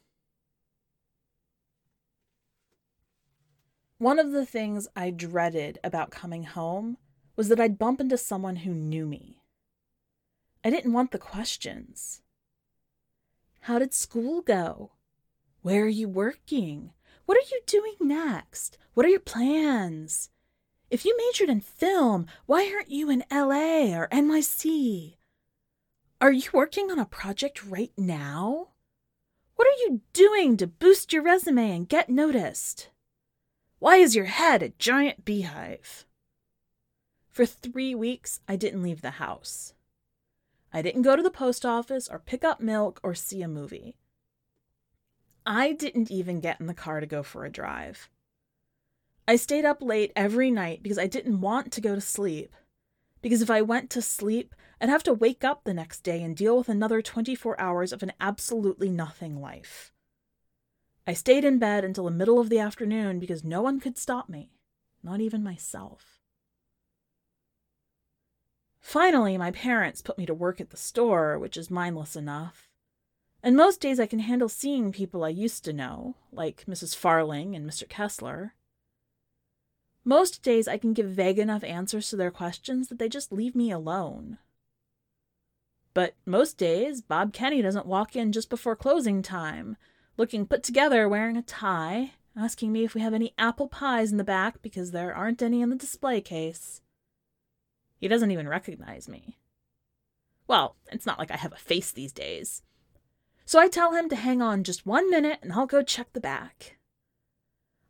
One 4.00 4.18
of 4.18 4.32
the 4.32 4.46
things 4.46 4.88
I 4.96 5.10
dreaded 5.10 5.78
about 5.84 6.10
coming 6.10 6.44
home 6.44 6.96
was 7.36 7.48
that 7.48 7.60
I'd 7.60 7.78
bump 7.78 8.00
into 8.00 8.16
someone 8.16 8.56
who 8.56 8.72
knew 8.72 9.04
me. 9.04 9.42
I 10.64 10.70
didn't 10.70 10.94
want 10.94 11.10
the 11.10 11.18
questions. 11.18 12.22
How 13.60 13.78
did 13.78 13.92
school 13.92 14.40
go? 14.40 14.92
Where 15.60 15.82
are 15.82 15.86
you 15.86 16.08
working? 16.08 16.92
What 17.26 17.36
are 17.36 17.46
you 17.52 17.60
doing 17.66 17.96
next? 18.00 18.78
What 18.94 19.04
are 19.04 19.10
your 19.10 19.20
plans? 19.20 20.30
If 20.88 21.04
you 21.04 21.14
majored 21.18 21.50
in 21.50 21.60
film, 21.60 22.24
why 22.46 22.72
aren't 22.74 22.90
you 22.90 23.10
in 23.10 23.22
LA 23.30 23.94
or 23.94 24.08
NYC? 24.08 25.16
Are 26.22 26.32
you 26.32 26.48
working 26.54 26.90
on 26.90 26.98
a 26.98 27.04
project 27.04 27.66
right 27.66 27.92
now? 27.98 28.68
What 29.56 29.68
are 29.68 29.82
you 29.82 30.00
doing 30.14 30.56
to 30.56 30.66
boost 30.66 31.12
your 31.12 31.22
resume 31.22 31.70
and 31.70 31.86
get 31.86 32.08
noticed? 32.08 32.88
Why 33.80 33.96
is 33.96 34.14
your 34.14 34.26
head 34.26 34.62
a 34.62 34.74
giant 34.78 35.24
beehive? 35.24 36.04
For 37.30 37.46
three 37.46 37.94
weeks, 37.94 38.40
I 38.46 38.56
didn't 38.56 38.82
leave 38.82 39.00
the 39.00 39.12
house. 39.12 39.72
I 40.70 40.82
didn't 40.82 41.00
go 41.00 41.16
to 41.16 41.22
the 41.22 41.30
post 41.30 41.64
office 41.64 42.06
or 42.06 42.18
pick 42.18 42.44
up 42.44 42.60
milk 42.60 43.00
or 43.02 43.14
see 43.14 43.40
a 43.40 43.48
movie. 43.48 43.96
I 45.46 45.72
didn't 45.72 46.10
even 46.10 46.40
get 46.40 46.60
in 46.60 46.66
the 46.66 46.74
car 46.74 47.00
to 47.00 47.06
go 47.06 47.22
for 47.22 47.46
a 47.46 47.50
drive. 47.50 48.10
I 49.26 49.36
stayed 49.36 49.64
up 49.64 49.80
late 49.80 50.12
every 50.14 50.50
night 50.50 50.82
because 50.82 50.98
I 50.98 51.06
didn't 51.06 51.40
want 51.40 51.72
to 51.72 51.80
go 51.80 51.94
to 51.94 52.02
sleep. 52.02 52.54
Because 53.22 53.40
if 53.40 53.48
I 53.48 53.62
went 53.62 53.88
to 53.90 54.02
sleep, 54.02 54.54
I'd 54.78 54.90
have 54.90 55.02
to 55.04 55.14
wake 55.14 55.42
up 55.42 55.64
the 55.64 55.72
next 55.72 56.00
day 56.00 56.22
and 56.22 56.36
deal 56.36 56.58
with 56.58 56.68
another 56.68 57.00
24 57.00 57.58
hours 57.58 57.94
of 57.94 58.02
an 58.02 58.12
absolutely 58.20 58.90
nothing 58.90 59.40
life. 59.40 59.90
I 61.10 61.12
stayed 61.12 61.44
in 61.44 61.58
bed 61.58 61.84
until 61.84 62.04
the 62.04 62.12
middle 62.12 62.38
of 62.38 62.50
the 62.50 62.60
afternoon 62.60 63.18
because 63.18 63.42
no 63.42 63.62
one 63.62 63.80
could 63.80 63.98
stop 63.98 64.28
me, 64.28 64.52
not 65.02 65.20
even 65.20 65.42
myself. 65.42 66.20
Finally, 68.78 69.36
my 69.36 69.50
parents 69.50 70.02
put 70.02 70.16
me 70.16 70.24
to 70.24 70.32
work 70.32 70.60
at 70.60 70.70
the 70.70 70.76
store, 70.76 71.36
which 71.36 71.56
is 71.56 71.68
mindless 71.68 72.14
enough. 72.14 72.70
And 73.42 73.56
most 73.56 73.80
days 73.80 73.98
I 73.98 74.06
can 74.06 74.20
handle 74.20 74.48
seeing 74.48 74.92
people 74.92 75.24
I 75.24 75.30
used 75.30 75.64
to 75.64 75.72
know, 75.72 76.14
like 76.30 76.64
Mrs. 76.68 76.94
Farling 76.94 77.56
and 77.56 77.68
Mr. 77.68 77.88
Kessler. 77.88 78.54
Most 80.04 80.44
days 80.44 80.68
I 80.68 80.78
can 80.78 80.92
give 80.92 81.08
vague 81.08 81.40
enough 81.40 81.64
answers 81.64 82.08
to 82.10 82.16
their 82.16 82.30
questions 82.30 82.86
that 82.86 83.00
they 83.00 83.08
just 83.08 83.32
leave 83.32 83.56
me 83.56 83.72
alone. 83.72 84.38
But 85.92 86.14
most 86.24 86.56
days, 86.56 87.00
Bob 87.00 87.32
Kenny 87.32 87.62
doesn't 87.62 87.86
walk 87.86 88.14
in 88.14 88.30
just 88.30 88.48
before 88.48 88.76
closing 88.76 89.22
time, 89.22 89.76
looking 90.20 90.44
put 90.44 90.62
together 90.62 91.08
wearing 91.08 91.38
a 91.38 91.42
tie, 91.42 92.12
asking 92.36 92.70
me 92.70 92.84
if 92.84 92.94
we 92.94 93.00
have 93.00 93.14
any 93.14 93.32
apple 93.38 93.66
pies 93.66 94.12
in 94.12 94.18
the 94.18 94.22
back 94.22 94.60
because 94.60 94.90
there 94.90 95.14
aren't 95.14 95.40
any 95.40 95.62
in 95.62 95.70
the 95.70 95.76
display 95.76 96.20
case. 96.20 96.82
He 97.96 98.06
doesn't 98.06 98.30
even 98.30 98.46
recognize 98.46 99.08
me. 99.08 99.38
Well, 100.46 100.76
it's 100.92 101.06
not 101.06 101.18
like 101.18 101.30
I 101.30 101.38
have 101.38 101.54
a 101.54 101.56
face 101.56 101.90
these 101.90 102.12
days. 102.12 102.62
So 103.46 103.58
I 103.58 103.68
tell 103.68 103.94
him 103.94 104.10
to 104.10 104.16
hang 104.16 104.42
on 104.42 104.62
just 104.62 104.84
one 104.84 105.10
minute 105.10 105.38
and 105.42 105.54
I'll 105.54 105.64
go 105.64 105.82
check 105.82 106.12
the 106.12 106.20
back. 106.20 106.76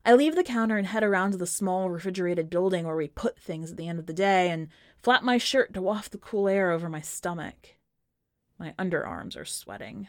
I 0.07 0.15
leave 0.15 0.37
the 0.37 0.45
counter 0.45 0.77
and 0.77 0.87
head 0.87 1.03
around 1.03 1.33
to 1.33 1.37
the 1.37 1.49
small 1.49 1.91
refrigerated 1.91 2.49
building 2.49 2.87
where 2.87 2.97
we 2.97 3.09
put 3.09 3.41
things 3.41 3.73
at 3.73 3.77
the 3.77 3.89
end 3.89 3.99
of 3.99 4.07
the 4.07 4.13
day 4.13 4.51
and 4.51 4.69
flap 5.03 5.25
my 5.25 5.37
shirt 5.37 5.75
to 5.75 5.83
waft 5.83 6.13
the 6.13 6.19
cool 6.19 6.47
air 6.49 6.71
over 6.71 6.89
my 6.89 7.01
stomach. 7.01 7.77
My 8.57 8.73
underarms 8.79 9.37
are 9.37 9.45
sweating. 9.45 10.07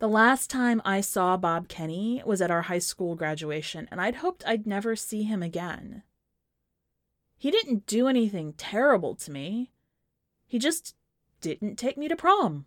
The 0.00 0.08
last 0.08 0.50
time 0.50 0.82
I 0.84 1.00
saw 1.00 1.36
Bob 1.36 1.68
Kenny 1.68 2.22
was 2.26 2.42
at 2.42 2.50
our 2.50 2.62
high 2.62 2.80
school 2.80 3.14
graduation, 3.14 3.88
and 3.90 4.00
I'd 4.00 4.16
hoped 4.16 4.42
I'd 4.46 4.66
never 4.66 4.96
see 4.96 5.22
him 5.22 5.42
again. 5.42 6.02
He 7.36 7.50
didn't 7.50 7.86
do 7.86 8.08
anything 8.08 8.54
terrible 8.54 9.14
to 9.16 9.30
me. 9.30 9.70
He 10.46 10.58
just 10.58 10.94
didn't 11.40 11.76
take 11.76 11.96
me 11.96 12.08
to 12.08 12.16
prom. 12.16 12.66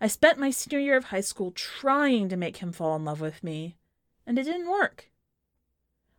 I 0.00 0.08
spent 0.08 0.38
my 0.38 0.50
senior 0.50 0.80
year 0.80 0.96
of 0.96 1.04
high 1.04 1.20
school 1.20 1.52
trying 1.52 2.28
to 2.28 2.36
make 2.36 2.56
him 2.58 2.72
fall 2.72 2.96
in 2.96 3.04
love 3.04 3.20
with 3.20 3.44
me, 3.44 3.76
and 4.26 4.38
it 4.38 4.44
didn't 4.44 4.70
work. 4.70 5.10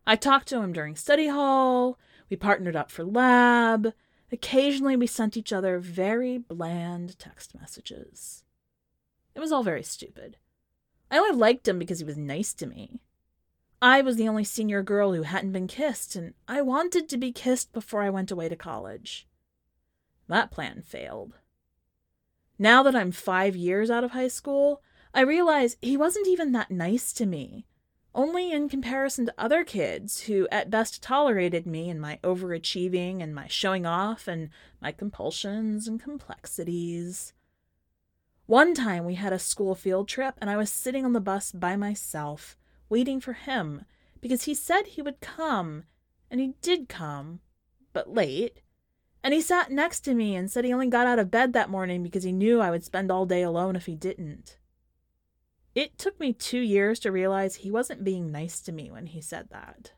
I 0.06 0.16
talked 0.16 0.48
to 0.48 0.60
him 0.60 0.72
during 0.72 0.96
study 0.96 1.28
hall, 1.28 1.98
we 2.30 2.36
partnered 2.36 2.76
up 2.76 2.90
for 2.90 3.04
lab, 3.04 3.92
occasionally 4.32 4.96
we 4.96 5.06
sent 5.06 5.36
each 5.36 5.52
other 5.52 5.78
very 5.78 6.38
bland 6.38 7.18
text 7.18 7.54
messages. 7.58 8.44
It 9.36 9.40
was 9.40 9.52
all 9.52 9.62
very 9.62 9.82
stupid. 9.82 10.38
I 11.10 11.18
only 11.18 11.36
liked 11.36 11.68
him 11.68 11.78
because 11.78 11.98
he 11.98 12.06
was 12.06 12.16
nice 12.16 12.54
to 12.54 12.66
me. 12.66 13.02
I 13.82 14.00
was 14.00 14.16
the 14.16 14.28
only 14.28 14.44
senior 14.44 14.82
girl 14.82 15.12
who 15.12 15.24
hadn't 15.24 15.52
been 15.52 15.66
kissed, 15.66 16.16
and 16.16 16.32
I 16.48 16.62
wanted 16.62 17.06
to 17.10 17.18
be 17.18 17.32
kissed 17.32 17.74
before 17.74 18.00
I 18.00 18.08
went 18.08 18.30
away 18.30 18.48
to 18.48 18.56
college. 18.56 19.28
That 20.26 20.50
plan 20.50 20.80
failed. 20.80 21.34
Now 22.58 22.82
that 22.82 22.96
I'm 22.96 23.12
five 23.12 23.54
years 23.54 23.90
out 23.90 24.04
of 24.04 24.12
high 24.12 24.28
school, 24.28 24.80
I 25.12 25.20
realize 25.20 25.76
he 25.82 25.98
wasn't 25.98 26.28
even 26.28 26.52
that 26.52 26.70
nice 26.70 27.12
to 27.12 27.26
me, 27.26 27.66
only 28.14 28.50
in 28.50 28.70
comparison 28.70 29.26
to 29.26 29.34
other 29.36 29.64
kids 29.64 30.22
who 30.22 30.48
at 30.50 30.70
best 30.70 31.02
tolerated 31.02 31.66
me 31.66 31.90
and 31.90 32.00
my 32.00 32.18
overachieving 32.24 33.22
and 33.22 33.34
my 33.34 33.48
showing 33.48 33.84
off 33.84 34.26
and 34.26 34.48
my 34.80 34.92
compulsions 34.92 35.86
and 35.86 36.02
complexities. 36.02 37.34
One 38.46 38.74
time 38.74 39.04
we 39.04 39.16
had 39.16 39.32
a 39.32 39.40
school 39.40 39.74
field 39.74 40.08
trip 40.08 40.36
and 40.40 40.48
I 40.48 40.56
was 40.56 40.70
sitting 40.70 41.04
on 41.04 41.12
the 41.12 41.20
bus 41.20 41.50
by 41.50 41.74
myself, 41.74 42.56
waiting 42.88 43.20
for 43.20 43.32
him 43.32 43.84
because 44.20 44.44
he 44.44 44.54
said 44.54 44.86
he 44.86 45.02
would 45.02 45.20
come, 45.20 45.84
and 46.30 46.40
he 46.40 46.54
did 46.62 46.88
come, 46.88 47.40
but 47.92 48.12
late. 48.12 48.62
And 49.22 49.34
he 49.34 49.40
sat 49.40 49.72
next 49.72 50.00
to 50.00 50.14
me 50.14 50.36
and 50.36 50.48
said 50.48 50.64
he 50.64 50.72
only 50.72 50.86
got 50.86 51.08
out 51.08 51.18
of 51.18 51.30
bed 51.30 51.52
that 51.52 51.70
morning 51.70 52.04
because 52.04 52.22
he 52.22 52.30
knew 52.30 52.60
I 52.60 52.70
would 52.70 52.84
spend 52.84 53.10
all 53.10 53.26
day 53.26 53.42
alone 53.42 53.74
if 53.74 53.86
he 53.86 53.96
didn't. 53.96 54.58
It 55.74 55.98
took 55.98 56.18
me 56.20 56.32
two 56.32 56.60
years 56.60 57.00
to 57.00 57.12
realize 57.12 57.56
he 57.56 57.70
wasn't 57.70 58.04
being 58.04 58.30
nice 58.30 58.60
to 58.62 58.72
me 58.72 58.90
when 58.90 59.06
he 59.06 59.20
said 59.20 59.48
that. 59.50 59.92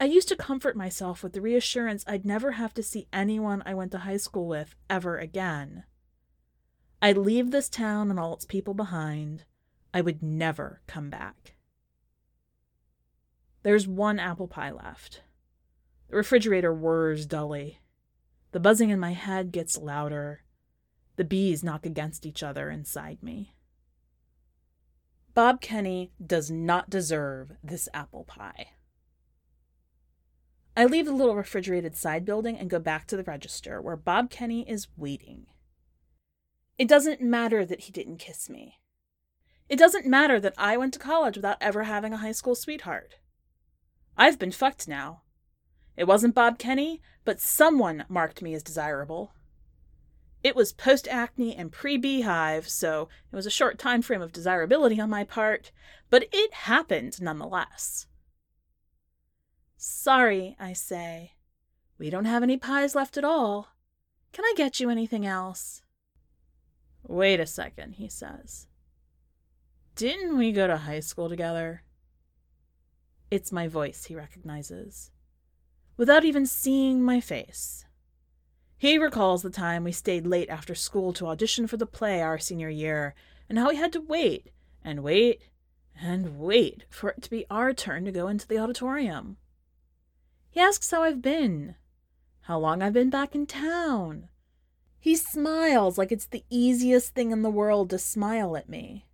I 0.00 0.04
used 0.04 0.28
to 0.28 0.36
comfort 0.36 0.76
myself 0.76 1.22
with 1.22 1.32
the 1.32 1.40
reassurance 1.40 2.04
I'd 2.06 2.26
never 2.26 2.52
have 2.52 2.74
to 2.74 2.82
see 2.82 3.08
anyone 3.12 3.62
I 3.64 3.74
went 3.74 3.92
to 3.92 3.98
high 3.98 4.16
school 4.16 4.46
with 4.46 4.74
ever 4.90 5.16
again. 5.16 5.84
I'd 7.00 7.16
leave 7.16 7.50
this 7.50 7.68
town 7.68 8.10
and 8.10 8.18
all 8.18 8.34
its 8.34 8.44
people 8.44 8.74
behind. 8.74 9.44
I 9.94 10.00
would 10.00 10.22
never 10.22 10.80
come 10.86 11.10
back. 11.10 11.54
There's 13.62 13.86
one 13.86 14.18
apple 14.18 14.48
pie 14.48 14.70
left. 14.70 15.22
The 16.08 16.16
refrigerator 16.16 16.72
whirs 16.72 17.26
dully. 17.26 17.80
The 18.52 18.60
buzzing 18.60 18.90
in 18.90 18.98
my 18.98 19.12
head 19.12 19.52
gets 19.52 19.76
louder. 19.76 20.42
The 21.16 21.24
bees 21.24 21.62
knock 21.62 21.84
against 21.84 22.26
each 22.26 22.42
other 22.42 22.70
inside 22.70 23.22
me. 23.22 23.54
Bob 25.34 25.60
Kenny 25.60 26.10
does 26.24 26.50
not 26.50 26.90
deserve 26.90 27.52
this 27.62 27.88
apple 27.94 28.24
pie. 28.24 28.70
I 30.76 30.84
leave 30.84 31.06
the 31.06 31.12
little 31.12 31.36
refrigerated 31.36 31.96
side 31.96 32.24
building 32.24 32.56
and 32.56 32.70
go 32.70 32.78
back 32.78 33.06
to 33.08 33.16
the 33.16 33.24
register 33.24 33.80
where 33.82 33.96
Bob 33.96 34.30
Kenny 34.30 34.68
is 34.68 34.88
waiting. 34.96 35.46
It 36.78 36.88
doesn't 36.88 37.20
matter 37.20 37.66
that 37.66 37.80
he 37.80 37.92
didn't 37.92 38.18
kiss 38.18 38.48
me. 38.48 38.78
It 39.68 39.78
doesn't 39.78 40.06
matter 40.06 40.38
that 40.40 40.54
I 40.56 40.76
went 40.76 40.94
to 40.94 41.00
college 41.00 41.36
without 41.36 41.58
ever 41.60 41.82
having 41.84 42.12
a 42.12 42.18
high 42.18 42.32
school 42.32 42.54
sweetheart. 42.54 43.16
I've 44.16 44.38
been 44.38 44.52
fucked 44.52 44.88
now. 44.88 45.22
It 45.96 46.06
wasn't 46.06 46.34
Bob 46.34 46.58
Kenny, 46.58 47.02
but 47.24 47.40
someone 47.40 48.04
marked 48.08 48.40
me 48.40 48.54
as 48.54 48.62
desirable. 48.62 49.34
It 50.44 50.54
was 50.54 50.72
post 50.72 51.08
acne 51.08 51.56
and 51.56 51.72
pre 51.72 51.96
beehive, 51.96 52.68
so 52.68 53.08
it 53.32 53.34
was 53.36 53.46
a 53.46 53.50
short 53.50 53.78
time 53.78 54.00
frame 54.00 54.22
of 54.22 54.32
desirability 54.32 55.00
on 55.00 55.10
my 55.10 55.24
part, 55.24 55.72
but 56.10 56.28
it 56.32 56.54
happened 56.54 57.20
nonetheless. 57.20 58.06
Sorry, 59.76 60.56
I 60.60 60.72
say. 60.72 61.32
We 61.98 62.10
don't 62.10 62.24
have 62.24 62.44
any 62.44 62.56
pies 62.56 62.94
left 62.94 63.16
at 63.16 63.24
all. 63.24 63.74
Can 64.32 64.44
I 64.44 64.54
get 64.56 64.78
you 64.78 64.90
anything 64.90 65.26
else? 65.26 65.82
Wait 67.06 67.40
a 67.40 67.46
second, 67.46 67.94
he 67.94 68.08
says. 68.08 68.66
Didn't 69.94 70.36
we 70.38 70.52
go 70.52 70.66
to 70.66 70.76
high 70.76 71.00
school 71.00 71.28
together? 71.28 71.82
It's 73.30 73.52
my 73.52 73.68
voice 73.68 74.04
he 74.04 74.14
recognizes, 74.14 75.10
without 75.96 76.24
even 76.24 76.46
seeing 76.46 77.02
my 77.02 77.20
face. 77.20 77.84
He 78.76 78.96
recalls 78.96 79.42
the 79.42 79.50
time 79.50 79.84
we 79.84 79.92
stayed 79.92 80.26
late 80.26 80.48
after 80.48 80.74
school 80.74 81.12
to 81.14 81.26
audition 81.26 81.66
for 81.66 81.76
the 81.76 81.84
play 81.84 82.22
our 82.22 82.38
senior 82.38 82.68
year, 82.68 83.14
and 83.48 83.58
how 83.58 83.70
we 83.70 83.76
had 83.76 83.92
to 83.94 84.00
wait 84.00 84.50
and 84.84 85.02
wait 85.02 85.42
and 86.00 86.38
wait 86.38 86.84
for 86.88 87.10
it 87.10 87.22
to 87.22 87.30
be 87.30 87.44
our 87.50 87.72
turn 87.72 88.04
to 88.04 88.12
go 88.12 88.28
into 88.28 88.46
the 88.46 88.58
auditorium. 88.58 89.36
He 90.48 90.60
asks 90.60 90.90
how 90.90 91.02
I've 91.02 91.20
been, 91.20 91.74
how 92.42 92.58
long 92.58 92.82
I've 92.82 92.92
been 92.92 93.10
back 93.10 93.34
in 93.34 93.46
town. 93.46 94.28
He 95.00 95.14
smiles 95.14 95.96
like 95.96 96.10
it's 96.10 96.26
the 96.26 96.44
easiest 96.50 97.14
thing 97.14 97.30
in 97.30 97.42
the 97.42 97.50
world 97.50 97.90
to 97.90 97.98
smile 97.98 98.56
at 98.56 98.68
me. 98.68 99.06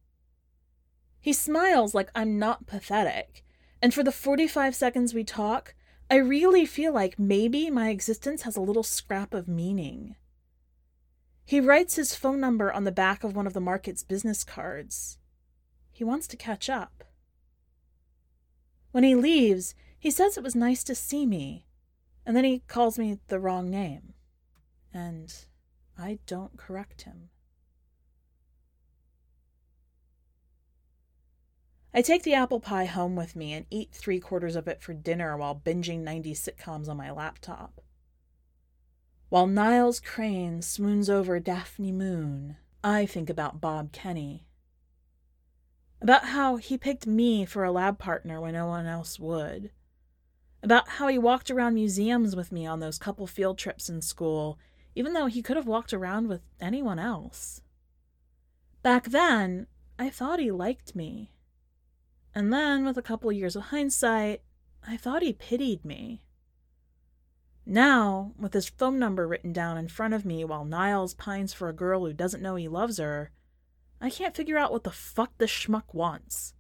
He 1.21 1.33
smiles 1.33 1.95
like 1.95 2.11
I'm 2.15 2.39
not 2.39 2.67
pathetic, 2.67 3.45
and 3.83 3.93
for 3.93 4.03
the 4.03 4.13
45 4.13 4.75
seconds 4.75 5.15
we 5.15 5.25
talk, 5.25 5.75
I 6.11 6.17
really 6.17 6.67
feel 6.67 6.93
like 6.93 7.19
maybe 7.19 7.71
my 7.71 7.89
existence 7.89 8.43
has 8.43 8.57
a 8.57 8.61
little 8.61 8.83
scrap 8.83 9.35
of 9.35 9.49
meaning. 9.49 10.17
He 11.45 11.61
writes 11.61 11.97
his 11.97 12.15
phone 12.15 12.41
number 12.41 12.73
on 12.73 12.85
the 12.85 12.93
back 12.93 13.25
of 13.25 13.37
one 13.37 13.47
of 13.47 13.53
the 13.53 13.61
market's 13.61 14.03
business 14.03 14.45
cards. 14.45 15.19
He 15.93 16.05
wants 16.05 16.27
to 16.29 16.37
catch 16.37 16.71
up. 16.71 17.05
When 18.93 19.05
he 19.05 19.15
leaves, 19.15 19.75
he 19.99 20.11
says 20.11 20.37
it 20.37 20.45
was 20.45 20.55
nice 20.55 20.85
to 20.85 20.95
see 20.95 21.27
me, 21.27 21.67
and 22.25 22.37
then 22.37 22.45
he 22.45 22.61
calls 22.69 22.99
me 22.99 23.19
the 23.29 23.41
wrong 23.41 23.71
name. 23.71 24.15
And 24.93 25.35
I 25.99 26.19
don't 26.27 26.57
correct 26.57 27.03
him. 27.03 27.31
I 31.93 32.03
take 32.03 32.25
the 32.25 32.35
apple 32.35 32.59
pie 32.59 32.87
home 32.87 33.15
with 33.15 33.37
me 33.37 33.53
and 33.53 33.67
eat 33.71 33.93
three 33.93 34.19
quarters 34.19 34.57
of 34.57 34.67
it 34.67 34.83
for 34.83 34.93
dinner 34.93 35.37
while 35.37 35.55
binging 35.65 36.01
90 36.01 36.35
sitcoms 36.35 36.89
on 36.89 36.97
my 36.97 37.13
laptop. 37.13 37.81
While 39.29 39.47
Niles 39.47 40.01
Crane 40.01 40.61
swoons 40.61 41.09
over 41.09 41.39
Daphne 41.39 41.93
Moon, 41.93 42.57
I 42.83 43.07
think 43.07 43.31
about 43.31 43.61
Bob 43.61 43.93
Kenny. 43.93 44.47
About 46.03 46.27
how 46.27 46.57
he 46.57 46.77
picked 46.77 47.07
me 47.07 47.45
for 47.45 47.63
a 47.63 47.73
lab 47.73 47.99
partner 47.99 48.41
when 48.41 48.55
no 48.55 48.67
one 48.67 48.87
else 48.87 49.19
would 49.21 49.71
about 50.65 50.89
how 50.89 51.09
he 51.09 51.19
walked 51.19 51.51
around 51.51 51.75
museums 51.75 52.35
with 52.35 52.51
me 52.51 52.67
on 52.67 52.81
those 52.81 52.99
couple 52.99 53.27
field 53.27 53.59
trips 53.59 53.91
in 53.91 54.01
school, 54.01 54.59
even 54.95 55.13
though 55.13 55.27
he 55.27 55.43
could 55.43 55.57
have 55.57 55.67
walked 55.67 55.93
around 55.93 56.29
with 56.29 56.43
anyone 56.61 56.99
else. 56.99 57.61
Back 58.83 59.07
then, 59.07 59.67
I 59.99 60.11
thought 60.11 60.41
he 60.41 60.51
liked 60.51 60.95
me. 60.95 61.31
And 62.35 62.53
then, 62.53 62.85
with 62.85 62.99
a 62.99 63.03
couple 63.03 63.31
years 63.33 63.57
of 63.57 63.65
hindsight, 63.65 64.43
I 64.87 64.97
thought 64.97 65.23
he 65.23 65.33
pitied 65.33 65.85
me. 65.85 66.25
Now, 67.67 68.33
with 68.39 68.53
his 68.53 68.69
phone 68.69 68.99
number 68.99 69.27
written 69.27 69.53
down 69.53 69.79
in 69.79 69.89
front 69.89 70.13
of 70.13 70.27
me 70.27 70.45
while 70.45 70.65
Niles 70.65 71.15
pines 71.15 71.55
for 71.55 71.69
a 71.69 71.75
girl 71.75 72.05
who 72.05 72.13
doesn't 72.13 72.43
know 72.43 72.57
he 72.57 72.69
loves 72.69 72.99
her, 72.99 73.31
I 74.01 74.11
can't 74.11 74.37
figure 74.37 74.59
out 74.59 74.73
what 74.73 74.85
the 74.85 74.91
fuck 74.91 75.39
this 75.39 75.51
schmuck 75.51 75.95
wants. 75.95 76.53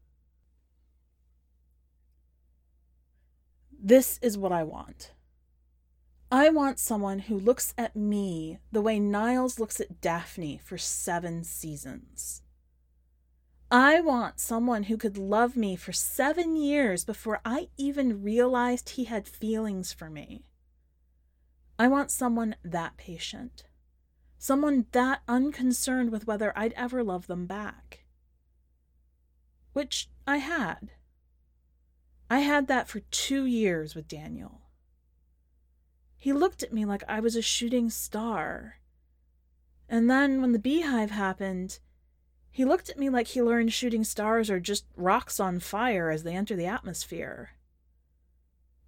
This 3.78 4.18
is 4.22 4.38
what 4.38 4.50
I 4.50 4.62
want. 4.62 5.12
I 6.30 6.48
want 6.48 6.78
someone 6.78 7.20
who 7.20 7.38
looks 7.38 7.74
at 7.78 7.94
me 7.94 8.58
the 8.72 8.80
way 8.82 8.98
Niles 8.98 9.58
looks 9.58 9.80
at 9.80 10.00
Daphne 10.00 10.58
for 10.62 10.78
seven 10.78 11.44
seasons. 11.44 12.42
I 13.70 14.00
want 14.00 14.40
someone 14.40 14.84
who 14.84 14.96
could 14.96 15.18
love 15.18 15.56
me 15.56 15.76
for 15.76 15.92
seven 15.92 16.56
years 16.56 17.04
before 17.04 17.40
I 17.44 17.68
even 17.76 18.22
realized 18.22 18.90
he 18.90 19.04
had 19.04 19.26
feelings 19.26 19.92
for 19.92 20.10
me. 20.10 20.44
I 21.78 21.88
want 21.88 22.10
someone 22.10 22.56
that 22.62 22.96
patient, 22.96 23.64
someone 24.38 24.86
that 24.92 25.22
unconcerned 25.26 26.12
with 26.12 26.26
whether 26.26 26.56
I'd 26.56 26.72
ever 26.74 27.02
love 27.02 27.26
them 27.26 27.46
back. 27.46 28.04
Which 29.72 30.08
I 30.26 30.36
had. 30.36 30.92
I 32.30 32.40
had 32.40 32.68
that 32.68 32.88
for 32.88 33.00
two 33.00 33.44
years 33.44 33.94
with 33.94 34.06
Daniel. 34.06 34.63
He 36.24 36.32
looked 36.32 36.62
at 36.62 36.72
me 36.72 36.86
like 36.86 37.04
I 37.06 37.20
was 37.20 37.36
a 37.36 37.42
shooting 37.42 37.90
star. 37.90 38.76
And 39.90 40.10
then 40.10 40.40
when 40.40 40.52
the 40.52 40.58
beehive 40.58 41.10
happened, 41.10 41.80
he 42.50 42.64
looked 42.64 42.88
at 42.88 42.98
me 42.98 43.10
like 43.10 43.26
he 43.26 43.42
learned 43.42 43.74
shooting 43.74 44.04
stars 44.04 44.48
are 44.48 44.58
just 44.58 44.86
rocks 44.96 45.38
on 45.38 45.60
fire 45.60 46.08
as 46.08 46.22
they 46.22 46.34
enter 46.34 46.56
the 46.56 46.64
atmosphere. 46.64 47.50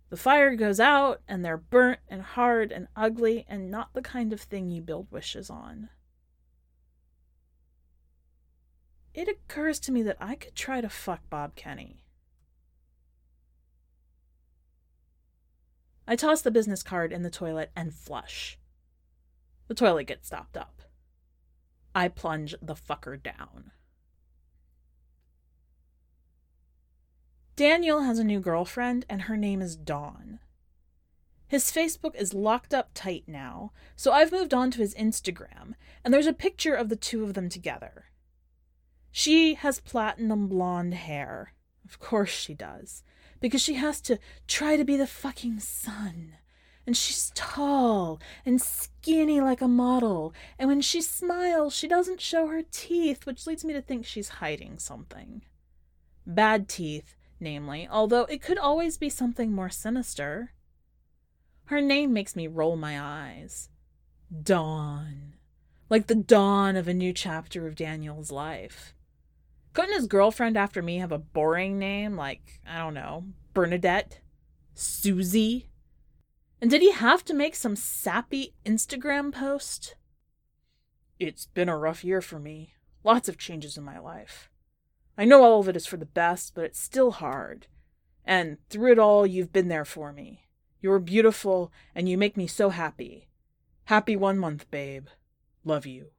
The 0.09 0.16
fire 0.16 0.57
goes 0.57 0.81
out, 0.81 1.20
and 1.29 1.44
they're 1.44 1.59
burnt 1.59 2.01
and 2.09 2.22
hard 2.22 2.72
and 2.72 2.88
ugly, 2.96 3.44
and 3.46 3.70
not 3.70 3.92
the 3.92 4.01
kind 4.01 4.33
of 4.33 4.40
thing 4.40 4.70
you 4.70 4.81
build 4.81 5.12
wishes 5.12 5.51
on. 5.51 5.90
It 9.12 9.29
occurs 9.29 9.79
to 9.81 9.92
me 9.92 10.01
that 10.05 10.16
I 10.22 10.37
could 10.37 10.55
try 10.55 10.81
to 10.81 10.88
fuck 10.88 11.29
Bob 11.29 11.55
Kenny. 11.55 12.06
I 16.09 16.14
toss 16.14 16.40
the 16.40 16.51
business 16.51 16.83
card 16.83 17.12
in 17.12 17.23
the 17.23 17.31
toilet 17.31 17.71
and 17.75 17.92
flush. 17.92 18.59
The 19.66 19.75
toilet 19.75 20.05
gets 20.05 20.29
stopped 20.29 20.57
up. 20.57 20.83
I 21.95 22.09
plunge 22.09 22.55
the 22.62 22.75
fucker 22.75 23.21
down. 23.21 23.73
Daniel 27.57 28.03
has 28.03 28.19
a 28.19 28.25
new 28.25 28.38
girlfriend, 28.38 29.07
and 29.09 29.23
her 29.23 29.37
name 29.37 29.62
is 29.62 29.77
Dawn. 29.77 30.38
His 31.49 31.73
Facebook 31.73 32.14
is 32.14 32.35
locked 32.35 32.75
up 32.75 32.90
tight 32.92 33.25
now, 33.27 33.73
so 33.97 34.12
I've 34.12 34.33
moved 34.33 34.53
on 34.53 34.71
to 34.73 34.81
his 34.81 34.95
Instagram, 34.95 35.75
and 36.05 36.12
there's 36.12 36.27
a 36.27 36.33
picture 36.33 36.75
of 36.75 36.88
the 36.88 36.97
two 36.97 37.25
of 37.25 37.35
them 37.35 37.49
together. 37.49 38.07
She 39.11 39.55
has 39.55 39.81
platinum 39.81 40.49
blonde 40.49 40.95
hair. 40.95 41.55
Of 41.85 41.99
course 41.99 42.31
she 42.31 42.53
does 42.53 43.03
because 43.40 43.61
she 43.62 43.75
has 43.75 44.01
to 44.03 44.18
try 44.46 44.77
to 44.77 44.85
be 44.85 44.96
the 44.96 45.07
fucking 45.07 45.61
sun 45.61 46.35
And 46.87 46.96
she's 46.96 47.33
tall 47.35 48.20
and 48.44 48.62
skinny 48.62 49.40
like 49.40 49.61
a 49.61 49.68
model. 49.68 50.33
And 50.59 50.68
when 50.68 50.81
she 50.81 51.03
smiles, 51.03 51.75
she 51.75 51.88
doesn't 51.88 52.20
show 52.20 52.46
her 52.46 52.62
teeth, 52.62 53.27
which 53.27 53.46
leads 53.46 53.64
me 53.64 53.72
to 53.72 53.83
think 53.83 54.07
she's 54.07 54.29
hiding 54.29 54.79
something. 54.79 55.42
Bad 56.25 56.68
teeth, 56.68 57.16
namely, 57.40 57.88
although 57.90 58.25
it 58.27 58.40
could 58.40 58.59
always 58.59 58.99
be 58.99 59.09
something 59.11 59.53
more 59.53 59.68
sinister. 59.70 60.53
Her 61.66 61.81
name 61.81 62.12
makes 62.12 62.37
me 62.37 62.46
roll 62.46 62.77
my 62.77 63.01
eyes. 63.01 63.68
Dawn. 64.42 65.35
Like 65.90 66.07
the 66.07 66.14
dawn 66.14 66.77
of 66.77 66.87
a 66.87 66.94
new 66.94 67.12
chapter 67.12 67.66
of 67.66 67.75
Daniel's 67.75 68.31
life. 68.31 68.94
Couldn't 69.77 69.95
his 69.95 70.07
girlfriend 70.07 70.57
after 70.57 70.81
me 70.81 71.01
have 71.01 71.12
a 71.12 71.19
boring 71.19 71.79
name 71.79 72.17
like, 72.17 72.62
I 72.67 72.79
don't 72.79 72.95
know, 72.95 73.25
Bernadette? 73.53 74.21
Susie? 74.73 75.69
And 76.62 76.71
did 76.71 76.81
he 76.81 76.93
have 76.93 77.23
to 77.27 77.35
make 77.35 77.55
some 77.55 77.77
sappy 77.77 78.55
Instagram 78.65 79.35
post? 79.35 79.97
It's 81.19 81.45
been 81.45 81.69
a 81.69 81.77
rough 81.77 82.05
year 82.05 82.23
for 82.23 82.39
me. 82.39 82.73
Lots 83.05 83.29
of 83.29 83.37
changes 83.37 83.77
in 83.77 83.85
my 83.85 83.99
life. 83.99 84.49
I 85.19 85.27
know 85.27 85.45
all 85.45 85.61
of 85.61 85.69
it 85.69 85.77
is 85.77 85.85
for 85.85 85.99
the 85.99 86.07
best, 86.07 86.55
but 86.55 86.65
it's 86.65 86.81
still 86.81 87.11
hard. 87.11 87.67
And 88.25 88.57
through 88.71 88.93
it 88.93 88.99
all, 88.99 89.27
you've 89.27 89.53
been 89.53 89.69
there 89.69 89.85
for 89.85 90.11
me. 90.11 90.47
You're 90.81 90.99
beautiful, 91.01 91.71
and 91.95 92.09
you 92.09 92.17
make 92.17 92.39
me 92.39 92.47
so 92.47 92.71
happy. 92.71 93.29
Happy 93.85 94.17
one 94.17 94.39
month, 94.39 94.71
babe. 94.71 95.09
Love 95.67 95.85
you. 95.85 96.12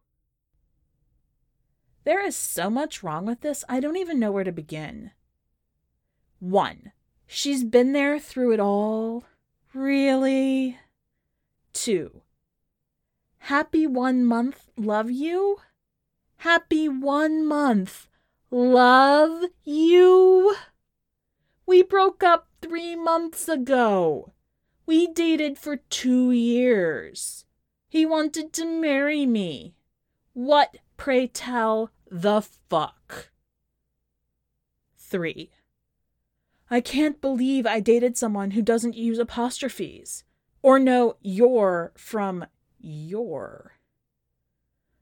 There 2.07 2.25
is 2.25 2.37
so 2.37 2.69
much 2.69 3.03
wrong 3.03 3.25
with 3.25 3.41
this, 3.41 3.65
I 3.67 3.81
don't 3.81 3.97
even 3.97 4.17
know 4.17 4.31
where 4.31 4.45
to 4.45 4.51
begin. 4.53 5.11
1. 6.39 6.93
She's 7.25 7.65
been 7.65 7.91
there 7.91 8.17
through 8.17 8.53
it 8.53 8.61
all. 8.61 9.25
Really? 9.73 10.79
2. 11.73 12.21
Happy 13.39 13.85
one 13.85 14.23
month, 14.23 14.69
love 14.77 15.11
you? 15.11 15.57
Happy 16.37 16.87
one 16.87 17.45
month, 17.45 18.07
love 18.49 19.43
you? 19.65 20.55
We 21.65 21.83
broke 21.83 22.23
up 22.23 22.47
three 22.61 22.95
months 22.95 23.49
ago. 23.49 24.31
We 24.85 25.07
dated 25.07 25.57
for 25.57 25.75
two 25.75 26.31
years. 26.31 27.43
He 27.89 28.05
wanted 28.05 28.53
to 28.53 28.65
marry 28.65 29.25
me. 29.25 29.73
What, 30.31 30.77
pray 30.95 31.27
tell, 31.27 31.91
the 32.11 32.41
fuck? 32.41 33.31
3. 34.97 35.49
I 36.69 36.81
can't 36.81 37.21
believe 37.21 37.65
I 37.65 37.79
dated 37.79 38.17
someone 38.17 38.51
who 38.51 38.61
doesn't 38.61 38.97
use 38.97 39.19
apostrophes 39.19 40.23
or 40.61 40.79
know 40.79 41.15
your 41.21 41.93
from 41.95 42.45
you're. 42.79 43.73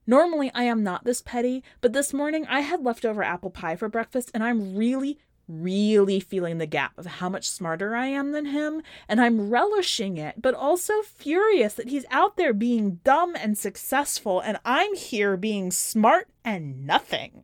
Normally, 0.07 0.51
I 0.53 0.63
am 0.63 0.83
not 0.83 1.05
this 1.05 1.21
petty, 1.21 1.63
but 1.81 1.93
this 1.93 2.13
morning 2.13 2.45
I 2.47 2.59
had 2.59 2.83
leftover 2.83 3.23
apple 3.23 3.49
pie 3.49 3.75
for 3.75 3.89
breakfast 3.89 4.29
and 4.33 4.43
I'm 4.43 4.75
really, 4.75 5.17
really 5.47 6.19
feeling 6.19 6.57
the 6.57 6.65
gap 6.65 6.97
of 6.97 7.05
how 7.05 7.29
much 7.29 7.47
smarter 7.47 7.95
I 7.95 8.07
am 8.07 8.31
than 8.31 8.47
him, 8.47 8.81
and 9.07 9.21
I'm 9.21 9.49
relishing 9.49 10.17
it, 10.17 10.41
but 10.41 10.53
also 10.53 11.01
furious 11.01 11.73
that 11.75 11.89
he's 11.89 12.05
out 12.09 12.37
there 12.37 12.53
being 12.53 12.99
dumb 13.03 13.35
and 13.35 13.57
successful, 13.57 14.39
and 14.39 14.59
I'm 14.65 14.95
here 14.95 15.37
being 15.37 15.71
smart 15.71 16.29
and 16.43 16.85
nothing. 16.85 17.43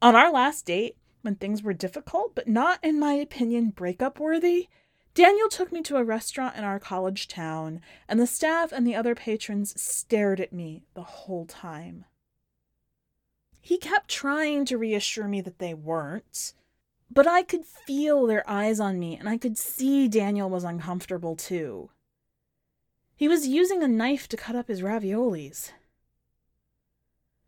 On 0.00 0.16
our 0.16 0.32
last 0.32 0.66
date, 0.66 0.96
when 1.22 1.36
things 1.36 1.62
were 1.62 1.72
difficult, 1.72 2.34
but 2.34 2.48
not, 2.48 2.80
in 2.82 2.98
my 2.98 3.12
opinion, 3.12 3.70
breakup 3.70 4.18
worthy, 4.18 4.68
Daniel 5.14 5.48
took 5.48 5.70
me 5.70 5.82
to 5.82 5.96
a 5.96 6.04
restaurant 6.04 6.56
in 6.56 6.64
our 6.64 6.80
college 6.80 7.28
town, 7.28 7.80
and 8.08 8.18
the 8.18 8.26
staff 8.26 8.72
and 8.72 8.86
the 8.86 8.96
other 8.96 9.14
patrons 9.14 9.80
stared 9.80 10.40
at 10.40 10.52
me 10.52 10.82
the 10.94 11.02
whole 11.02 11.46
time. 11.46 12.06
He 13.64 13.78
kept 13.78 14.10
trying 14.10 14.64
to 14.66 14.76
reassure 14.76 15.28
me 15.28 15.40
that 15.40 15.60
they 15.60 15.72
weren't, 15.72 16.52
but 17.08 17.28
I 17.28 17.44
could 17.44 17.64
feel 17.64 18.26
their 18.26 18.48
eyes 18.50 18.80
on 18.80 18.98
me, 18.98 19.16
and 19.16 19.28
I 19.28 19.38
could 19.38 19.56
see 19.56 20.08
Daniel 20.08 20.50
was 20.50 20.64
uncomfortable 20.64 21.36
too. 21.36 21.90
He 23.14 23.28
was 23.28 23.46
using 23.46 23.80
a 23.80 23.88
knife 23.88 24.28
to 24.30 24.36
cut 24.36 24.56
up 24.56 24.66
his 24.66 24.82
raviolis. 24.82 25.70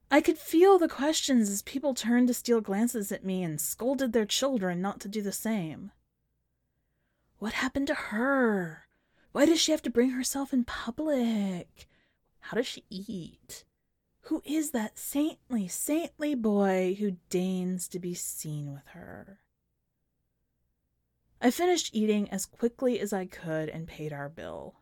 I 0.09 0.20
could 0.20 0.38
feel 0.38 0.79
the 0.79 0.87
questions 0.87 1.50
as 1.50 1.62
people 1.62 1.94
turned 1.94 2.29
to 2.29 2.35
steal 2.35 2.61
glances 2.61 3.11
at 3.11 3.24
me 3.24 3.42
and 3.42 3.61
scolded 3.61 4.12
their 4.12 4.24
children 4.24 4.81
not 4.81 5.00
to 5.00 5.09
do 5.09 5.20
the 5.20 5.33
same. 5.33 5.90
What 7.40 7.55
happened 7.55 7.88
to 7.88 7.94
her? 7.94 8.87
Why 9.33 9.46
does 9.46 9.61
she 9.61 9.72
have 9.72 9.83
to 9.83 9.90
bring 9.90 10.11
herself 10.11 10.53
in 10.53 10.62
public? 10.62 11.88
How 12.38 12.57
does 12.57 12.68
she 12.68 12.85
eat? 12.88 13.64
Who 14.29 14.41
is 14.47 14.71
that 14.71 14.99
saintly, 14.99 15.69
saintly 15.69 16.35
boy 16.35 16.97
who 16.99 17.19
deigns 17.29 17.87
to 17.89 17.99
be 17.99 18.15
seen 18.15 18.73
with 18.73 18.87
her? 18.95 19.41
I 21.43 21.51
finished 21.51 21.95
eating 21.95 22.31
as 22.31 22.47
quickly 22.47 22.99
as 22.99 23.13
I 23.13 23.27
could 23.27 23.69
and 23.69 23.87
paid 23.87 24.15
our 24.15 24.31
bill. 24.31 24.77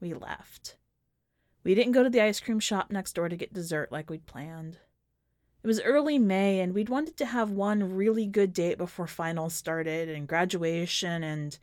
We 0.00 0.14
left. 0.14 0.76
We 1.64 1.74
didn't 1.74 1.92
go 1.92 2.04
to 2.04 2.10
the 2.10 2.20
ice 2.20 2.38
cream 2.38 2.60
shop 2.60 2.92
next 2.92 3.14
door 3.14 3.28
to 3.28 3.36
get 3.36 3.52
dessert 3.52 3.90
like 3.90 4.08
we'd 4.08 4.26
planned. 4.26 4.78
It 5.64 5.66
was 5.66 5.80
early 5.80 6.20
May, 6.20 6.60
and 6.60 6.72
we'd 6.72 6.88
wanted 6.88 7.16
to 7.16 7.26
have 7.26 7.50
one 7.50 7.96
really 7.96 8.26
good 8.26 8.52
date 8.52 8.78
before 8.78 9.08
finals 9.08 9.52
started 9.52 10.08
and 10.08 10.28
graduation, 10.28 11.24
and 11.24 11.58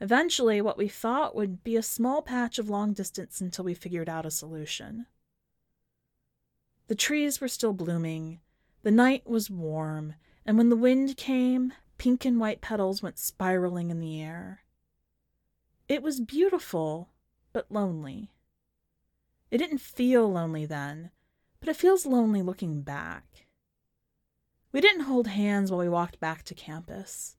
eventually 0.00 0.60
what 0.60 0.78
we 0.78 0.86
thought 0.86 1.34
would 1.34 1.64
be 1.64 1.76
a 1.76 1.82
small 1.82 2.22
patch 2.22 2.60
of 2.60 2.70
long 2.70 2.92
distance 2.92 3.40
until 3.40 3.64
we 3.64 3.74
figured 3.74 4.08
out 4.08 4.24
a 4.24 4.30
solution. 4.30 5.06
The 6.92 6.96
trees 6.96 7.40
were 7.40 7.48
still 7.48 7.72
blooming, 7.72 8.40
the 8.82 8.90
night 8.90 9.26
was 9.26 9.48
warm, 9.48 10.12
and 10.44 10.58
when 10.58 10.68
the 10.68 10.76
wind 10.76 11.16
came, 11.16 11.72
pink 11.96 12.26
and 12.26 12.38
white 12.38 12.60
petals 12.60 13.02
went 13.02 13.18
spiraling 13.18 13.90
in 13.90 13.98
the 13.98 14.20
air. 14.20 14.64
It 15.88 16.02
was 16.02 16.20
beautiful, 16.20 17.08
but 17.54 17.72
lonely. 17.72 18.34
It 19.50 19.56
didn't 19.56 19.78
feel 19.78 20.30
lonely 20.30 20.66
then, 20.66 21.12
but 21.60 21.70
it 21.70 21.76
feels 21.76 22.04
lonely 22.04 22.42
looking 22.42 22.82
back. 22.82 23.46
We 24.70 24.82
didn't 24.82 25.04
hold 25.04 25.28
hands 25.28 25.70
while 25.70 25.80
we 25.80 25.88
walked 25.88 26.20
back 26.20 26.42
to 26.42 26.54
campus. 26.54 27.38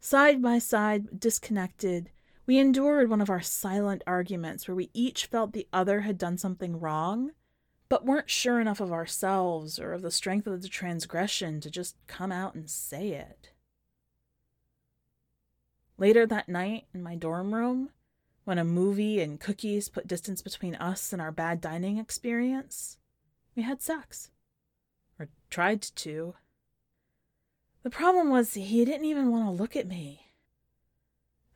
Side 0.00 0.42
by 0.42 0.58
side, 0.58 1.20
disconnected, 1.20 2.10
we 2.46 2.58
endured 2.58 3.10
one 3.10 3.20
of 3.20 3.30
our 3.30 3.42
silent 3.42 4.02
arguments 4.08 4.66
where 4.66 4.74
we 4.74 4.90
each 4.92 5.26
felt 5.26 5.52
the 5.52 5.68
other 5.72 6.00
had 6.00 6.18
done 6.18 6.36
something 6.36 6.80
wrong 6.80 7.30
but 7.88 8.04
weren't 8.04 8.30
sure 8.30 8.60
enough 8.60 8.80
of 8.80 8.92
ourselves 8.92 9.78
or 9.78 9.92
of 9.92 10.02
the 10.02 10.10
strength 10.10 10.46
of 10.46 10.62
the 10.62 10.68
transgression 10.68 11.60
to 11.60 11.70
just 11.70 11.96
come 12.06 12.32
out 12.32 12.54
and 12.54 12.68
say 12.68 13.10
it. 13.10 13.50
Later 15.98 16.26
that 16.26 16.48
night 16.48 16.86
in 16.92 17.02
my 17.02 17.14
dorm 17.14 17.54
room, 17.54 17.90
when 18.44 18.58
a 18.58 18.64
movie 18.64 19.20
and 19.20 19.40
cookies 19.40 19.88
put 19.88 20.06
distance 20.06 20.42
between 20.42 20.74
us 20.76 21.12
and 21.12 21.22
our 21.22 21.32
bad 21.32 21.60
dining 21.60 21.98
experience, 21.98 22.98
we 23.54 23.62
had 23.62 23.80
sex. 23.82 24.30
Or 25.18 25.28
tried 25.48 25.82
to. 25.82 26.34
The 27.82 27.90
problem 27.90 28.30
was 28.30 28.54
he 28.54 28.84
didn't 28.84 29.06
even 29.06 29.30
want 29.30 29.46
to 29.46 29.62
look 29.62 29.74
at 29.74 29.88
me. 29.88 30.32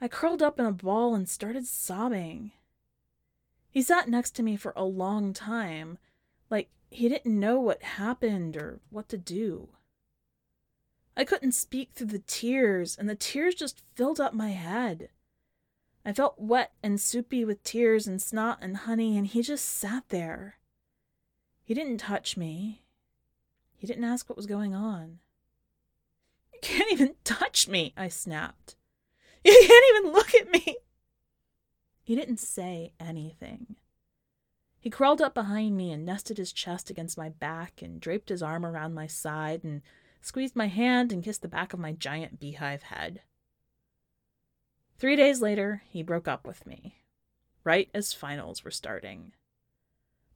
I 0.00 0.08
curled 0.08 0.42
up 0.42 0.58
in 0.58 0.64
a 0.64 0.72
ball 0.72 1.14
and 1.14 1.28
started 1.28 1.66
sobbing. 1.66 2.52
He 3.70 3.82
sat 3.82 4.08
next 4.08 4.30
to 4.36 4.42
me 4.42 4.56
for 4.56 4.72
a 4.74 4.84
long 4.84 5.32
time, 5.32 5.98
like 6.50 6.68
he 6.90 7.08
didn't 7.08 7.38
know 7.38 7.60
what 7.60 7.82
happened 7.82 8.56
or 8.56 8.80
what 8.90 9.08
to 9.08 9.16
do. 9.16 9.68
I 11.16 11.24
couldn't 11.24 11.52
speak 11.52 11.90
through 11.94 12.08
the 12.08 12.18
tears, 12.20 12.96
and 12.98 13.08
the 13.08 13.14
tears 13.14 13.54
just 13.54 13.82
filled 13.94 14.20
up 14.20 14.32
my 14.34 14.50
head. 14.50 15.10
I 16.04 16.12
felt 16.12 16.38
wet 16.38 16.72
and 16.82 17.00
soupy 17.00 17.44
with 17.44 17.62
tears 17.62 18.06
and 18.06 18.20
snot 18.20 18.58
and 18.62 18.78
honey, 18.78 19.16
and 19.16 19.26
he 19.26 19.42
just 19.42 19.66
sat 19.66 20.04
there. 20.08 20.56
He 21.62 21.74
didn't 21.74 21.98
touch 21.98 22.36
me. 22.36 22.82
He 23.76 23.86
didn't 23.86 24.04
ask 24.04 24.28
what 24.28 24.36
was 24.36 24.46
going 24.46 24.74
on. 24.74 25.18
You 26.52 26.58
can't 26.62 26.90
even 26.92 27.14
touch 27.24 27.68
me, 27.68 27.92
I 27.96 28.08
snapped. 28.08 28.76
You 29.44 29.52
can't 29.52 29.96
even 29.96 30.12
look 30.12 30.34
at 30.34 30.50
me. 30.50 30.76
He 32.02 32.14
didn't 32.14 32.40
say 32.40 32.92
anything. 32.98 33.76
He 34.80 34.88
crawled 34.88 35.20
up 35.20 35.34
behind 35.34 35.76
me 35.76 35.92
and 35.92 36.06
nested 36.06 36.38
his 36.38 36.54
chest 36.54 36.88
against 36.88 37.18
my 37.18 37.28
back 37.28 37.82
and 37.82 38.00
draped 38.00 38.30
his 38.30 38.42
arm 38.42 38.64
around 38.64 38.94
my 38.94 39.06
side 39.06 39.62
and 39.62 39.82
squeezed 40.22 40.56
my 40.56 40.68
hand 40.68 41.12
and 41.12 41.22
kissed 41.22 41.42
the 41.42 41.48
back 41.48 41.74
of 41.74 41.78
my 41.78 41.92
giant 41.92 42.40
beehive 42.40 42.84
head. 42.84 43.20
Three 44.98 45.16
days 45.16 45.42
later, 45.42 45.82
he 45.90 46.02
broke 46.02 46.26
up 46.26 46.46
with 46.46 46.66
me, 46.66 46.96
right 47.62 47.90
as 47.92 48.14
finals 48.14 48.64
were 48.64 48.70
starting. 48.70 49.32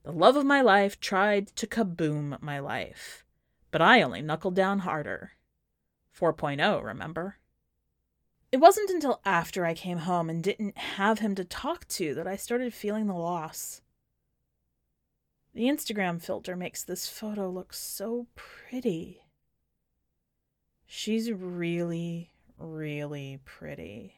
The 0.03 0.11
love 0.11 0.35
of 0.35 0.45
my 0.45 0.61
life 0.61 0.99
tried 0.99 1.47
to 1.55 1.65
kaboom 1.65 2.39
my 2.39 2.59
life, 2.59 3.25
but 3.71 3.81
I 3.81 4.03
only 4.03 4.21
knuckled 4.21 4.55
down 4.55 4.79
harder. 4.79 5.31
4.0, 6.15 6.83
remember? 6.83 7.37
It 8.51 8.57
wasn't 8.57 8.91
until 8.91 9.21
after 9.25 9.65
I 9.65 9.73
came 9.73 9.97
home 9.99 10.29
and 10.29 10.43
didn't 10.43 10.77
have 10.77 11.19
him 11.19 11.33
to 11.35 11.43
talk 11.43 11.87
to 11.89 12.13
that 12.13 12.27
I 12.27 12.35
started 12.35 12.73
feeling 12.73 13.07
the 13.07 13.15
loss. 13.15 13.81
The 15.55 15.69
Instagram 15.69 16.21
filter 16.21 16.57
makes 16.57 16.83
this 16.83 17.07
photo 17.07 17.49
look 17.49 17.71
so 17.71 18.27
pretty. 18.35 19.21
She's 20.85 21.31
really, 21.31 22.33
really 22.57 23.39
pretty. 23.45 24.15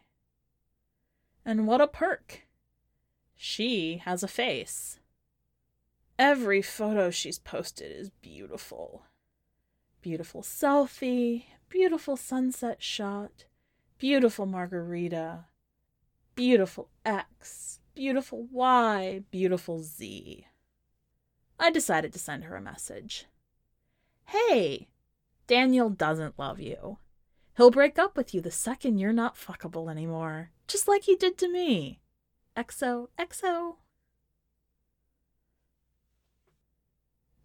And 1.46 1.68
what 1.68 1.80
a 1.80 1.86
perk! 1.86 2.48
She 3.36 4.02
has 4.04 4.24
a 4.24 4.28
face. 4.28 5.00
Every 6.18 6.64
photo 6.64 7.12
she's 7.12 7.38
posted 7.38 7.92
is 7.92 8.10
beautiful. 8.10 9.04
Beautiful 10.02 10.42
selfie, 10.42 11.44
beautiful 11.70 12.18
sunset 12.18 12.82
shot, 12.82 13.46
beautiful 14.00 14.48
margarita, 14.48 15.46
beautiful 16.34 16.90
X, 17.06 17.80
beautiful 17.94 18.48
Y, 18.52 19.22
beautiful 19.30 19.84
Z. 19.84 20.48
I 21.60 21.72
decided 21.72 22.14
to 22.14 22.20
send 22.20 22.44
her 22.44 22.56
a 22.56 22.62
message. 22.62 23.26
Hey, 24.26 24.88
Daniel 25.48 25.90
doesn't 25.90 26.38
love 26.38 26.60
you. 26.60 27.00
He'll 27.56 27.72
break 27.72 27.98
up 27.98 28.16
with 28.16 28.34
you 28.34 28.42
the 28.42 28.52
second 28.52 29.00
you're 29.00 29.14
not 29.14 29.36
fuckable 29.36 29.90
anymore, 29.90 30.52
just 30.68 30.88
like 30.88 31.04
he 31.04 31.16
did 31.16 31.38
to 31.40 31.52
me. 31.52 32.00
Exo, 32.56 33.08
exo. 33.18 33.78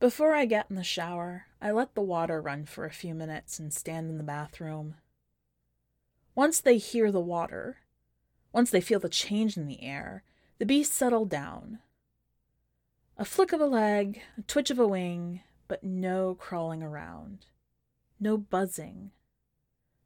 Before 0.01 0.35
I 0.35 0.47
get 0.47 0.67
in 0.69 0.77
the 0.77 0.83
shower, 0.83 1.47
I 1.61 1.71
let 1.71 1.95
the 1.95 2.03
water 2.03 2.43
run 2.43 2.67
for 2.67 2.85
a 2.85 2.91
few 2.91 3.15
minutes 3.15 3.59
and 3.59 3.73
stand 3.73 4.11
in 4.11 4.19
the 4.19 4.25
bathroom. 4.25 4.97
Once 6.35 6.61
they 6.61 6.77
hear 6.77 7.13
the 7.13 7.21
water, 7.21 7.79
once 8.53 8.71
they 8.71 8.81
feel 8.81 8.99
the 8.99 9.09
change 9.09 9.57
in 9.57 9.69
the 9.69 9.83
air, 9.83 10.25
the 10.59 10.67
bees 10.67 10.91
settle 10.91 11.25
down. 11.25 11.79
A 13.19 13.25
flick 13.25 13.53
of 13.53 13.61
a 13.61 13.67
leg, 13.67 14.23
a 14.39 14.43
twitch 14.43 14.71
of 14.71 14.79
a 14.79 14.87
wing, 14.87 15.43
but 15.69 15.85
no 15.85 16.35
crawling 16.35 16.83
around, 16.83 17.47
no 18.19 18.37
buzzing. 18.37 19.11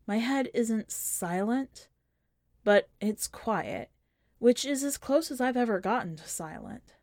My 0.06 0.18
head 0.18 0.50
isn't 0.52 0.90
silent, 0.90 1.88
but 2.64 2.88
it's 3.00 3.28
quiet, 3.28 3.90
which 4.38 4.64
is 4.64 4.82
as 4.82 4.98
close 4.98 5.30
as 5.30 5.40
I've 5.40 5.56
ever 5.56 5.80
gotten 5.80 6.16
to 6.16 6.28
silent. 6.28 6.94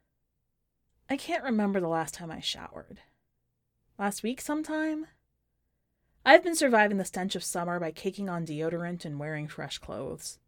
I 1.09 1.17
can't 1.17 1.43
remember 1.43 1.79
the 1.79 1.87
last 1.87 2.13
time 2.13 2.31
I 2.31 2.39
showered. 2.39 2.99
Last 3.97 4.23
week, 4.23 4.41
sometime? 4.41 5.07
I've 6.25 6.43
been 6.43 6.55
surviving 6.55 6.97
the 6.97 7.05
stench 7.05 7.35
of 7.35 7.43
summer 7.43 7.79
by 7.79 7.91
caking 7.91 8.29
on 8.29 8.45
deodorant 8.45 9.05
and 9.05 9.19
wearing 9.19 9.47
fresh 9.47 9.77
clothes. 9.77 10.39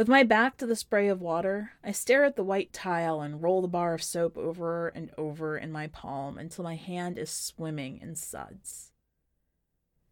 With 0.00 0.08
my 0.08 0.22
back 0.22 0.56
to 0.56 0.66
the 0.66 0.76
spray 0.76 1.08
of 1.08 1.20
water, 1.20 1.72
I 1.84 1.92
stare 1.92 2.24
at 2.24 2.34
the 2.34 2.42
white 2.42 2.72
tile 2.72 3.20
and 3.20 3.42
roll 3.42 3.60
the 3.60 3.68
bar 3.68 3.92
of 3.92 4.02
soap 4.02 4.38
over 4.38 4.88
and 4.88 5.10
over 5.18 5.58
in 5.58 5.70
my 5.70 5.88
palm 5.88 6.38
until 6.38 6.64
my 6.64 6.74
hand 6.74 7.18
is 7.18 7.28
swimming 7.28 7.98
in 8.00 8.14
suds. 8.16 8.92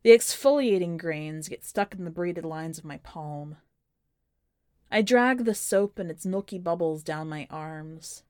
The 0.03 0.11
exfoliating 0.11 0.98
grains 0.98 1.48
get 1.48 1.64
stuck 1.64 1.94
in 1.94 2.05
the 2.05 2.11
braided 2.11 2.44
lines 2.44 2.77
of 2.77 2.85
my 2.85 2.98
palm. 2.98 3.57
I 4.92 5.01
drag 5.01 5.46
the 5.46 5.55
soap 5.55 5.98
and 5.98 6.11
its 6.11 6.27
milky 6.27 6.59
bubbles 6.59 7.03
down 7.03 7.31
my 7.31 7.46
arms. 7.48 8.24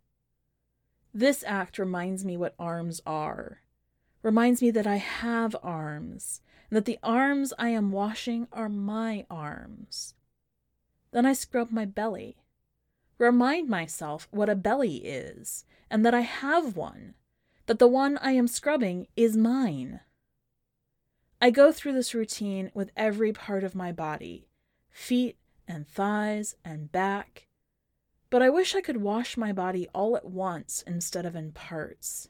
This 1.13 1.43
act 1.45 1.77
reminds 1.77 2.25
me 2.25 2.37
what 2.37 2.55
arms 2.57 3.01
are, 3.05 3.63
reminds 4.23 4.63
me 4.63 4.71
that 4.71 4.87
I 4.87 4.99
have 4.99 5.57
arms, 5.61 6.41
and 6.71 6.77
that 6.77 6.85
the 6.85 7.01
arms 7.03 7.53
I 7.59 7.71
am 7.71 7.91
washing 7.91 8.47
are 8.53 8.69
my 8.69 9.27
arms. 9.29 10.15
Then 11.11 11.27
I 11.27 11.33
scrub 11.33 11.71
my 11.71 11.85
belly, 11.85 12.37
remind 13.19 13.69
myself 13.69 14.29
what 14.31 14.49
a 14.49 14.55
belly 14.55 14.97
is, 14.97 15.65
and 15.91 16.05
that 16.05 16.15
I 16.15 16.21
have 16.21 16.77
one, 16.77 17.15
that 17.67 17.79
the 17.79 17.89
one 17.89 18.19
I 18.19 18.33
am 18.33 18.49
scrubbing 18.49 19.09
is 19.17 19.37
mine. 19.37 20.01
I 21.41 21.51
go 21.51 21.73
through 21.73 21.93
this 21.93 22.15
routine 22.15 22.71
with 22.75 22.91
every 22.97 23.33
part 23.33 23.65
of 23.65 23.75
my 23.75 23.93
body 23.93 24.49
feet 24.91 25.37
and 25.69 25.87
thighs 25.87 26.57
and 26.65 26.91
back 26.91 27.49
but 28.31 28.43
I 28.43 28.51
wish 28.51 28.75
I 28.75 28.81
could 28.81 28.99
wash 28.99 29.37
my 29.37 29.53
body 29.53 29.89
all 29.95 30.17
at 30.17 30.27
once 30.27 30.83
instead 30.87 31.25
of 31.25 31.35
in 31.35 31.53
parts. 31.53 32.29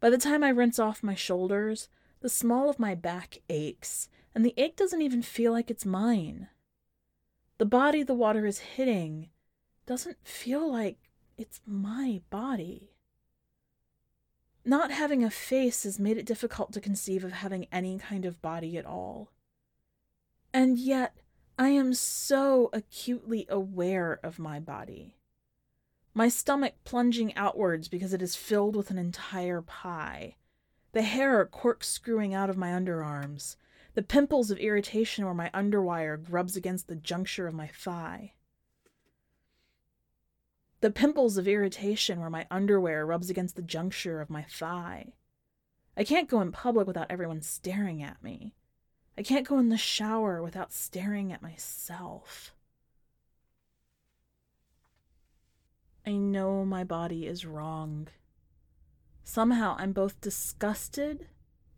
By 0.00 0.10
the 0.10 0.18
time 0.18 0.42
I 0.42 0.48
rinse 0.48 0.78
off 0.78 1.02
my 1.02 1.14
shoulders, 1.14 1.88
the 2.20 2.28
small 2.28 2.68
of 2.68 2.78
my 2.78 2.94
back 2.94 3.38
aches, 3.48 4.08
and 4.34 4.44
the 4.44 4.54
ache 4.56 4.76
doesn't 4.76 5.02
even 5.02 5.22
feel 5.22 5.52
like 5.52 5.70
it's 5.70 5.86
mine. 5.86 6.48
The 7.58 7.66
body 7.66 8.02
the 8.02 8.14
water 8.14 8.46
is 8.46 8.58
hitting 8.58 9.28
doesn't 9.86 10.26
feel 10.26 10.70
like 10.70 10.98
it's 11.36 11.60
my 11.66 12.20
body. 12.30 12.90
Not 14.64 14.90
having 14.90 15.22
a 15.22 15.30
face 15.30 15.84
has 15.84 15.98
made 15.98 16.16
it 16.16 16.26
difficult 16.26 16.72
to 16.72 16.80
conceive 16.80 17.22
of 17.22 17.32
having 17.32 17.66
any 17.70 17.98
kind 17.98 18.24
of 18.24 18.40
body 18.40 18.76
at 18.78 18.86
all. 18.86 19.30
And 20.52 20.78
yet, 20.78 21.16
I 21.58 21.68
am 21.68 21.94
so 21.94 22.70
acutely 22.72 23.46
aware 23.48 24.18
of 24.22 24.38
my 24.38 24.58
body. 24.58 25.16
My 26.14 26.28
stomach 26.28 26.74
plunging 26.84 27.34
outwards 27.36 27.88
because 27.88 28.12
it 28.12 28.22
is 28.22 28.36
filled 28.36 28.74
with 28.74 28.90
an 28.90 28.98
entire 28.98 29.60
pie. 29.60 30.36
The 30.92 31.02
hair 31.02 31.44
corkscrewing 31.44 32.34
out 32.34 32.50
of 32.50 32.56
my 32.56 32.70
underarms. 32.70 33.56
The 33.94 34.02
pimples 34.02 34.50
of 34.50 34.58
irritation 34.58 35.24
where 35.24 35.34
my 35.34 35.50
underwire 35.54 36.22
grubs 36.22 36.56
against 36.56 36.88
the 36.88 36.96
juncture 36.96 37.46
of 37.46 37.54
my 37.54 37.68
thigh. 37.68 38.32
The 40.80 40.90
pimples 40.90 41.36
of 41.36 41.46
irritation 41.46 42.20
where 42.20 42.30
my 42.30 42.46
underwear 42.50 43.06
rubs 43.06 43.30
against 43.30 43.54
the 43.54 43.62
juncture 43.62 44.20
of 44.20 44.28
my 44.28 44.42
thigh. 44.42 45.14
I 45.96 46.02
can't 46.02 46.28
go 46.28 46.40
in 46.40 46.50
public 46.50 46.88
without 46.88 47.06
everyone 47.08 47.40
staring 47.40 48.02
at 48.02 48.22
me. 48.22 48.54
I 49.16 49.22
can't 49.22 49.46
go 49.46 49.58
in 49.60 49.68
the 49.68 49.76
shower 49.76 50.42
without 50.42 50.72
staring 50.72 51.32
at 51.32 51.40
myself. 51.40 52.52
I 56.04 56.12
know 56.12 56.64
my 56.64 56.82
body 56.82 57.26
is 57.26 57.46
wrong. 57.46 58.08
Somehow 59.22 59.76
I'm 59.78 59.92
both 59.92 60.20
disgusted 60.20 61.28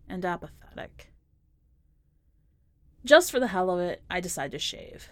and 0.09 0.25
apathetic. 0.25 1.13
Just 3.07 3.31
for 3.31 3.39
the 3.39 3.47
hell 3.47 3.71
of 3.71 3.79
it, 3.79 4.03
I 4.11 4.19
decide 4.19 4.51
to 4.51 4.59
shave. 4.59 5.11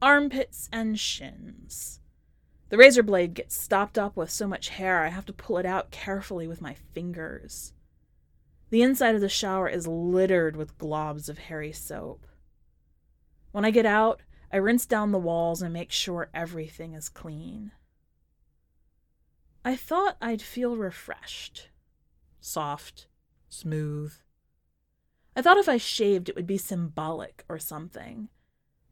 Armpits 0.00 0.70
and 0.72 0.98
shins. 0.98 2.00
The 2.70 2.78
razor 2.78 3.02
blade 3.02 3.34
gets 3.34 3.54
stopped 3.54 3.98
up 3.98 4.16
with 4.16 4.30
so 4.30 4.48
much 4.48 4.70
hair 4.70 5.04
I 5.04 5.08
have 5.08 5.26
to 5.26 5.32
pull 5.34 5.58
it 5.58 5.66
out 5.66 5.90
carefully 5.90 6.48
with 6.48 6.62
my 6.62 6.72
fingers. 6.72 7.74
The 8.70 8.80
inside 8.80 9.14
of 9.14 9.20
the 9.20 9.28
shower 9.28 9.68
is 9.68 9.86
littered 9.86 10.56
with 10.56 10.78
globs 10.78 11.28
of 11.28 11.36
hairy 11.36 11.70
soap. 11.70 12.26
When 13.50 13.66
I 13.66 13.70
get 13.70 13.84
out, 13.84 14.22
I 14.50 14.56
rinse 14.56 14.86
down 14.86 15.12
the 15.12 15.18
walls 15.18 15.60
and 15.60 15.70
make 15.70 15.92
sure 15.92 16.30
everything 16.32 16.94
is 16.94 17.10
clean. 17.10 17.72
I 19.66 19.76
thought 19.76 20.16
I'd 20.22 20.40
feel 20.40 20.78
refreshed, 20.78 21.68
soft, 22.40 23.06
smooth. 23.50 24.14
I 25.34 25.42
thought 25.42 25.58
if 25.58 25.68
I 25.68 25.78
shaved, 25.78 26.28
it 26.28 26.36
would 26.36 26.46
be 26.46 26.58
symbolic 26.58 27.44
or 27.48 27.58
something, 27.58 28.28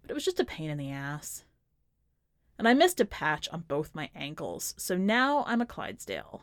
but 0.00 0.11
it 0.11 0.14
was 0.14 0.24
just 0.24 0.40
a 0.40 0.44
pain 0.44 0.70
in 0.70 0.79
the 0.79 0.90
ass. 0.90 1.44
And 2.59 2.66
I 2.66 2.74
missed 2.74 3.00
a 3.00 3.05
patch 3.05 3.48
on 3.50 3.64
both 3.68 3.94
my 3.94 4.11
ankles, 4.14 4.74
so 4.79 4.96
now 4.96 5.44
I'm 5.46 5.61
a 5.61 5.66
Clydesdale. 5.66 6.42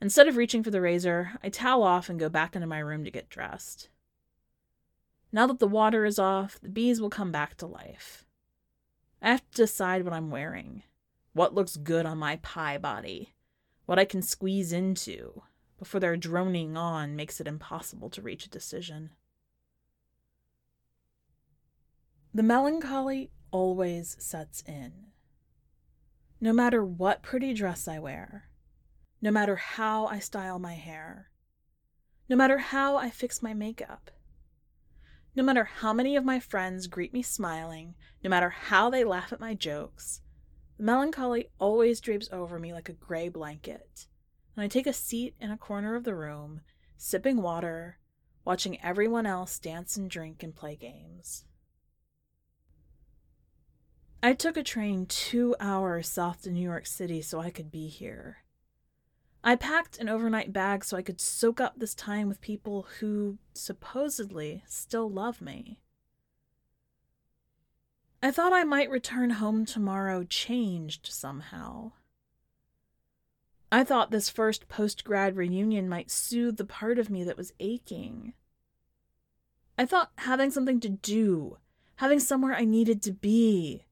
Instead 0.00 0.28
of 0.28 0.36
reaching 0.36 0.62
for 0.62 0.70
the 0.70 0.80
razor, 0.80 1.32
I 1.42 1.48
towel 1.48 1.82
off 1.82 2.08
and 2.08 2.20
go 2.20 2.28
back 2.28 2.54
into 2.54 2.66
my 2.66 2.78
room 2.78 3.04
to 3.04 3.10
get 3.10 3.28
dressed. 3.28 3.88
Now 5.32 5.46
that 5.46 5.58
the 5.58 5.66
water 5.66 6.04
is 6.04 6.18
off, 6.18 6.60
the 6.60 6.68
bees 6.68 7.00
will 7.00 7.10
come 7.10 7.32
back 7.32 7.56
to 7.56 7.66
life. 7.66 8.24
I 9.22 9.30
have 9.30 9.50
to 9.50 9.56
decide 9.62 10.04
what 10.04 10.12
I'm 10.12 10.30
wearing, 10.30 10.82
what 11.32 11.54
looks 11.54 11.76
good 11.76 12.06
on 12.06 12.18
my 12.18 12.36
pie 12.36 12.78
body, 12.78 13.34
what 13.86 13.98
I 13.98 14.04
can 14.04 14.22
squeeze 14.22 14.72
into, 14.72 15.42
before 15.78 16.00
their 16.00 16.16
droning 16.16 16.76
on 16.76 17.16
makes 17.16 17.40
it 17.40 17.46
impossible 17.46 18.10
to 18.10 18.22
reach 18.22 18.46
a 18.46 18.50
decision. 18.50 19.10
The 22.34 22.42
melancholy 22.42 23.30
always 23.50 24.16
sets 24.18 24.62
in. 24.66 24.92
No 26.40 26.52
matter 26.52 26.84
what 26.84 27.22
pretty 27.22 27.54
dress 27.54 27.88
I 27.88 27.98
wear, 27.98 28.50
no 29.22 29.30
matter 29.30 29.56
how 29.56 30.06
I 30.06 30.18
style 30.18 30.58
my 30.58 30.74
hair, 30.74 31.30
no 32.28 32.36
matter 32.36 32.58
how 32.58 32.96
I 32.96 33.10
fix 33.10 33.42
my 33.42 33.54
makeup. 33.54 34.10
No 35.34 35.42
matter 35.42 35.64
how 35.64 35.92
many 35.92 36.16
of 36.16 36.24
my 36.24 36.40
friends 36.40 36.86
greet 36.86 37.12
me 37.12 37.22
smiling, 37.22 37.94
no 38.24 38.30
matter 38.30 38.50
how 38.50 38.90
they 38.90 39.04
laugh 39.04 39.32
at 39.32 39.40
my 39.40 39.54
jokes, 39.54 40.22
the 40.76 40.82
melancholy 40.82 41.50
always 41.58 42.00
drapes 42.00 42.28
over 42.32 42.58
me 42.58 42.72
like 42.72 42.88
a 42.88 42.94
gray 42.94 43.28
blanket, 43.28 44.06
and 44.56 44.64
I 44.64 44.68
take 44.68 44.86
a 44.86 44.92
seat 44.92 45.34
in 45.38 45.50
a 45.50 45.58
corner 45.58 45.94
of 45.94 46.04
the 46.04 46.14
room, 46.14 46.62
sipping 46.96 47.42
water, 47.42 47.98
watching 48.44 48.82
everyone 48.82 49.26
else 49.26 49.58
dance 49.58 49.96
and 49.96 50.08
drink 50.08 50.42
and 50.42 50.56
play 50.56 50.76
games. 50.76 51.44
I 54.22 54.32
took 54.32 54.56
a 54.56 54.62
train 54.62 55.06
two 55.06 55.54
hours 55.60 56.08
south 56.08 56.42
to 56.42 56.50
New 56.50 56.62
York 56.62 56.86
City 56.86 57.20
so 57.20 57.38
I 57.38 57.50
could 57.50 57.70
be 57.70 57.88
here. 57.88 58.38
I 59.44 59.54
packed 59.54 59.98
an 59.98 60.08
overnight 60.08 60.52
bag 60.52 60.84
so 60.84 60.96
I 60.96 61.02
could 61.02 61.20
soak 61.20 61.60
up 61.60 61.74
this 61.76 61.94
time 61.94 62.26
with 62.28 62.40
people 62.40 62.88
who 62.98 63.38
supposedly 63.52 64.64
still 64.66 65.08
love 65.08 65.40
me. 65.40 65.78
I 68.22 68.32
thought 68.32 68.52
I 68.52 68.64
might 68.64 68.90
return 68.90 69.30
home 69.30 69.66
tomorrow 69.66 70.24
changed 70.24 71.06
somehow. 71.06 71.92
I 73.70 73.82
thought 73.82 74.10
this 74.10 74.28
first 74.28 74.68
post 74.68 75.04
grad 75.04 75.36
reunion 75.36 75.88
might 75.88 76.10
soothe 76.10 76.56
the 76.56 76.64
part 76.64 76.98
of 76.98 77.10
me 77.10 77.24
that 77.24 77.36
was 77.36 77.52
aching. 77.58 78.34
I 79.76 79.84
thought 79.86 80.12
having 80.18 80.50
something 80.50 80.80
to 80.80 80.88
do, 80.88 81.58
having 81.96 82.20
somewhere 82.20 82.54
I 82.54 82.64
needed 82.64 83.02
to 83.02 83.12
be, 83.12 83.86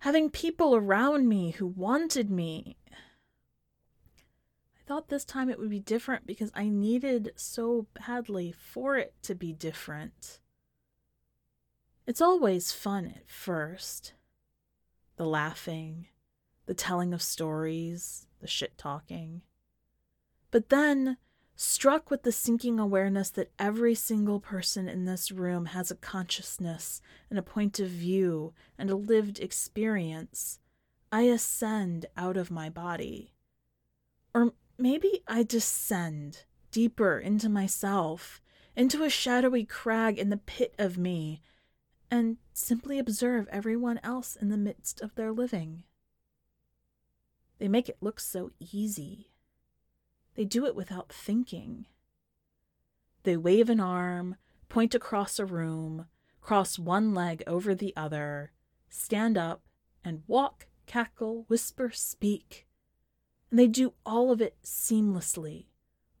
having 0.00 0.30
people 0.30 0.74
around 0.74 1.28
me 1.28 1.52
who 1.52 1.66
wanted 1.66 2.30
me, 2.30 2.76
I 2.92 4.82
thought 4.86 5.08
this 5.08 5.24
time 5.24 5.48
it 5.50 5.58
would 5.58 5.70
be 5.70 5.80
different 5.80 6.26
because 6.26 6.50
I 6.54 6.68
needed 6.68 7.32
so 7.36 7.86
badly 8.06 8.52
for 8.52 8.96
it 8.96 9.14
to 9.22 9.34
be 9.34 9.52
different. 9.52 10.40
It's 12.06 12.20
always 12.20 12.72
fun 12.72 13.06
at 13.06 13.28
first 13.28 14.12
the 15.16 15.24
laughing, 15.24 16.08
the 16.66 16.74
telling 16.74 17.14
of 17.14 17.22
stories, 17.22 18.25
the 18.40 18.46
shit 18.46 18.76
talking. 18.78 19.42
But 20.50 20.68
then, 20.68 21.16
struck 21.54 22.10
with 22.10 22.22
the 22.22 22.32
sinking 22.32 22.78
awareness 22.78 23.30
that 23.30 23.52
every 23.58 23.94
single 23.94 24.40
person 24.40 24.88
in 24.88 25.04
this 25.04 25.32
room 25.32 25.66
has 25.66 25.90
a 25.90 25.96
consciousness 25.96 27.00
and 27.30 27.38
a 27.38 27.42
point 27.42 27.80
of 27.80 27.88
view 27.88 28.52
and 28.78 28.90
a 28.90 28.96
lived 28.96 29.40
experience, 29.40 30.58
I 31.10 31.22
ascend 31.22 32.06
out 32.16 32.36
of 32.36 32.50
my 32.50 32.68
body. 32.68 33.32
Or 34.34 34.52
Maybe 34.78 35.22
I 35.26 35.42
descend 35.42 36.44
deeper 36.70 37.18
into 37.18 37.48
myself, 37.48 38.42
into 38.76 39.02
a 39.02 39.10
shadowy 39.10 39.64
crag 39.64 40.18
in 40.18 40.28
the 40.28 40.36
pit 40.36 40.74
of 40.78 40.98
me, 40.98 41.40
and 42.10 42.36
simply 42.52 42.98
observe 42.98 43.48
everyone 43.50 43.98
else 44.02 44.36
in 44.36 44.50
the 44.50 44.58
midst 44.58 45.00
of 45.00 45.14
their 45.14 45.32
living. 45.32 45.84
They 47.58 47.68
make 47.68 47.88
it 47.88 47.98
look 48.00 48.20
so 48.20 48.50
easy. 48.58 49.30
They 50.34 50.44
do 50.44 50.66
it 50.66 50.76
without 50.76 51.12
thinking. 51.12 51.86
They 53.22 53.36
wave 53.36 53.70
an 53.70 53.80
arm, 53.80 54.36
point 54.68 54.94
across 54.94 55.38
a 55.38 55.46
room, 55.46 56.06
cross 56.40 56.78
one 56.78 57.14
leg 57.14 57.42
over 57.46 57.74
the 57.74 57.94
other, 57.96 58.52
stand 58.88 59.38
up, 59.38 59.62
and 60.04 60.22
walk, 60.26 60.66
cackle, 60.86 61.44
whisper, 61.48 61.90
speak 61.90 62.66
and 63.50 63.58
they 63.58 63.66
do 63.66 63.94
all 64.04 64.30
of 64.30 64.40
it 64.40 64.56
seamlessly, 64.62 65.66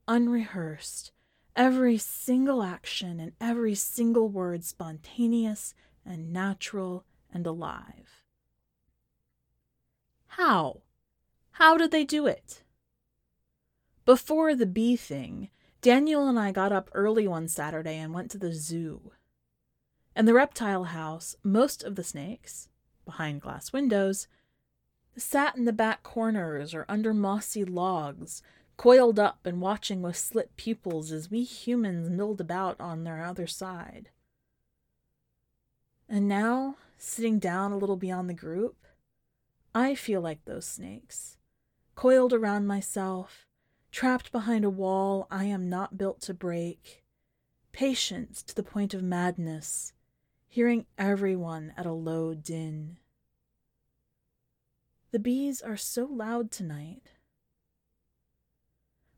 unrehearsed, 0.06 1.12
every 1.54 1.98
single 1.98 2.62
action 2.62 3.18
and 3.18 3.32
every 3.40 3.74
single 3.74 4.28
word 4.28 4.64
spontaneous 4.64 5.74
and 6.04 6.32
natural 6.32 7.04
and 7.32 7.46
alive. 7.46 8.22
How? 10.28 10.82
How 11.58 11.78
did 11.78 11.90
they 11.90 12.04
do 12.04 12.26
it? 12.26 12.62
Before 14.04 14.54
the 14.54 14.66
bee 14.66 14.94
thing, 14.94 15.48
Daniel 15.80 16.28
and 16.28 16.38
I 16.38 16.52
got 16.52 16.70
up 16.70 16.90
early 16.92 17.26
one 17.26 17.48
Saturday 17.48 17.96
and 17.96 18.12
went 18.12 18.30
to 18.32 18.38
the 18.38 18.52
zoo. 18.52 19.12
In 20.14 20.26
the 20.26 20.34
reptile 20.34 20.84
house, 20.84 21.34
most 21.42 21.82
of 21.82 21.94
the 21.94 22.04
snakes, 22.04 22.68
behind 23.06 23.40
glass 23.40 23.72
windows, 23.72 24.28
sat 25.16 25.56
in 25.56 25.64
the 25.64 25.72
back 25.72 26.02
corners 26.02 26.74
or 26.74 26.84
under 26.90 27.14
mossy 27.14 27.64
logs, 27.64 28.42
coiled 28.76 29.18
up 29.18 29.46
and 29.46 29.62
watching 29.62 30.02
with 30.02 30.18
slit 30.18 30.54
pupils 30.58 31.10
as 31.10 31.30
we 31.30 31.42
humans 31.42 32.10
milled 32.10 32.38
about 32.38 32.78
on 32.78 33.04
their 33.04 33.24
other 33.24 33.46
side. 33.46 34.10
And 36.06 36.28
now, 36.28 36.76
sitting 36.98 37.38
down 37.38 37.72
a 37.72 37.78
little 37.78 37.96
beyond 37.96 38.28
the 38.28 38.34
group, 38.34 38.76
I 39.74 39.94
feel 39.94 40.20
like 40.20 40.44
those 40.44 40.66
snakes, 40.66 41.38
coiled 41.96 42.34
around 42.34 42.66
myself, 42.66 43.46
trapped 43.90 44.30
behind 44.30 44.64
a 44.64 44.70
wall 44.70 45.26
I 45.30 45.44
am 45.44 45.68
not 45.68 45.98
built 45.98 46.20
to 46.22 46.34
break, 46.34 47.02
patience 47.72 48.42
to 48.44 48.54
the 48.54 48.62
point 48.62 48.92
of 48.94 49.02
madness, 49.02 49.94
hearing 50.46 50.84
everyone 50.98 51.72
at 51.76 51.86
a 51.86 51.92
low 51.92 52.34
din. 52.34 52.98
The 55.10 55.18
bees 55.18 55.62
are 55.62 55.78
so 55.78 56.04
loud 56.04 56.50
tonight. 56.50 57.02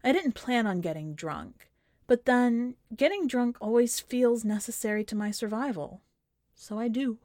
I 0.05 0.13
didn't 0.13 0.33
plan 0.33 0.67
on 0.67 0.81
getting 0.81 1.15
drunk, 1.15 1.71
but 2.07 2.25
then 2.25 2.77
getting 2.95 3.27
drunk 3.27 3.59
always 3.61 3.99
feels 3.99 4.45
necessary 4.45 5.03
to 5.05 5.17
my 5.17 5.33
survival, 5.33 6.03
so 6.55 6.79
I 6.79 6.87
do. 6.87 7.19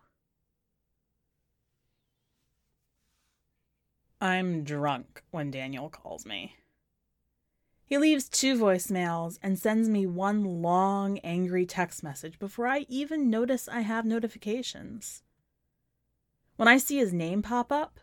I'm 4.23 4.63
drunk 4.63 5.21
when 5.31 5.51
Daniel 5.51 5.89
calls 5.89 6.25
me. 6.25 6.55
He 7.85 7.97
leaves 7.97 8.29
two 8.29 8.57
voicemails 8.57 9.37
and 9.43 9.59
sends 9.59 9.89
me 9.89 10.05
one 10.05 10.61
long, 10.61 11.17
angry 11.25 11.65
text 11.65 12.03
message 12.03 12.39
before 12.39 12.65
I 12.65 12.85
even 12.87 13.29
notice 13.29 13.67
I 13.67 13.81
have 13.81 14.05
notifications. 14.05 15.23
When 16.55 16.69
I 16.69 16.77
see 16.77 16.99
his 16.99 17.11
name 17.11 17.41
pop 17.41 17.69
up, 17.69 17.99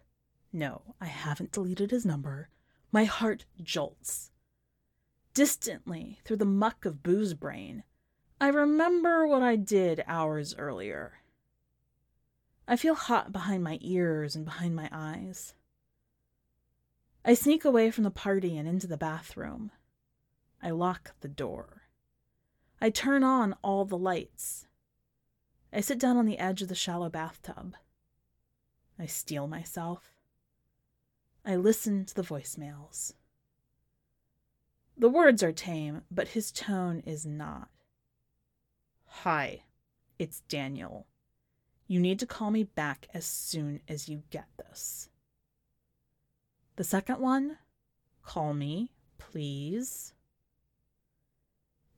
no, 0.53 0.95
I 1.01 1.07
haven't 1.07 1.53
deleted 1.53 1.91
his 1.91 2.05
number. 2.05 2.51
My 2.93 3.05
heart 3.05 3.47
jolts. 3.63 4.31
Distantly, 5.33 6.19
through 6.27 6.37
the 6.37 6.45
muck 6.45 6.85
of 6.85 7.03
booze 7.03 7.33
brain, 7.33 7.83
I 8.39 8.49
remember 8.49 9.27
what 9.27 9.41
I 9.41 9.57
did 9.57 10.05
hours 10.07 10.55
earlier. 10.59 11.23
I 12.69 12.77
feel 12.77 12.95
hot 12.95 13.33
behind 13.33 13.65
my 13.65 13.79
ears 13.81 14.37
and 14.37 14.45
behind 14.45 14.77
my 14.77 14.91
eyes. 14.93 15.55
I 17.25 17.35
sneak 17.35 17.65
away 17.65 17.91
from 17.91 18.05
the 18.05 18.11
party 18.11 18.57
and 18.57 18.67
into 18.67 18.87
the 18.87 18.97
bathroom. 18.97 19.71
I 20.63 20.71
lock 20.71 21.15
the 21.21 21.29
door. 21.29 21.83
I 22.81 22.91
turn 22.91 23.23
on 23.23 23.55
all 23.63 23.85
the 23.85 23.99
lights. 23.99 24.67
I 25.73 25.81
sit 25.81 25.99
down 25.99 26.17
on 26.17 26.27
the 26.27 26.39
edge 26.39 26.63
of 26.63 26.69
the 26.69 26.75
shallow 26.75 27.11
bathtub. 27.11 27.75
I 28.99 29.07
steel 29.07 29.47
myself. 29.47 30.13
I 31.45 31.57
listen 31.57 32.05
to 32.07 32.15
the 32.15 32.23
voicemails. 32.23 33.15
The 34.97 35.09
words 35.09 35.43
are 35.43 35.53
tame, 35.53 36.03
but 36.11 36.29
his 36.29 36.51
tone 36.51 37.03
is 37.07 37.25
not. 37.25 37.69
Hi, 39.07 39.63
it's 40.19 40.41
Daniel. 40.49 41.07
You 41.87 42.01
need 42.01 42.19
to 42.19 42.27
call 42.27 42.51
me 42.51 42.65
back 42.65 43.09
as 43.13 43.25
soon 43.25 43.81
as 43.89 44.09
you 44.09 44.23
get 44.31 44.47
this. 44.57 45.09
The 46.81 46.85
second 46.85 47.19
one, 47.19 47.59
call 48.23 48.55
me, 48.55 48.91
please. 49.19 50.15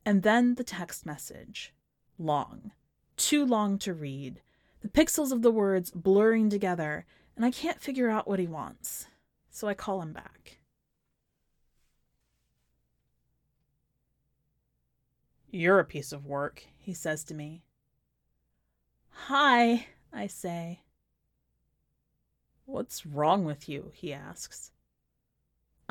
And 0.05 0.25
then 0.25 0.57
the 0.57 0.65
text 0.65 1.07
message. 1.07 1.73
Long. 2.19 2.73
Too 3.17 3.47
long 3.47 3.79
to 3.79 3.95
read. 3.95 4.41
The 4.81 4.89
pixels 4.89 5.31
of 5.31 5.43
the 5.43 5.53
words 5.53 5.93
blurring 5.93 6.51
together, 6.51 7.07
and 7.37 7.45
I 7.45 7.53
can't 7.53 7.81
figure 7.81 8.11
out 8.11 8.27
what 8.27 8.41
he 8.41 8.49
wants 8.49 9.07
so 9.53 9.69
I 9.69 9.75
call 9.75 10.03
him 10.03 10.13
back. 10.13 10.59
You're 15.53 15.79
a 15.79 15.85
piece 15.85 16.11
of 16.11 16.27
work, 16.27 16.65
he 16.77 16.93
says 16.93 17.23
to 17.27 17.35
me. 17.35 17.63
Hi, 19.11 19.87
I 20.13 20.27
say. 20.27 20.81
What's 22.65 23.07
wrong 23.07 23.45
with 23.45 23.69
you? 23.69 23.93
he 23.95 24.13
asks. 24.13 24.72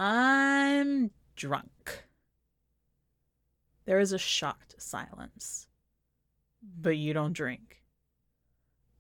I'm 0.04 1.12
drunk. 1.36 2.06
There 3.86 4.00
is 4.00 4.12
a 4.12 4.18
shocked 4.18 4.74
silence. 4.80 5.68
But 6.64 6.98
you 6.98 7.14
don't 7.14 7.34
drink. 7.34 7.84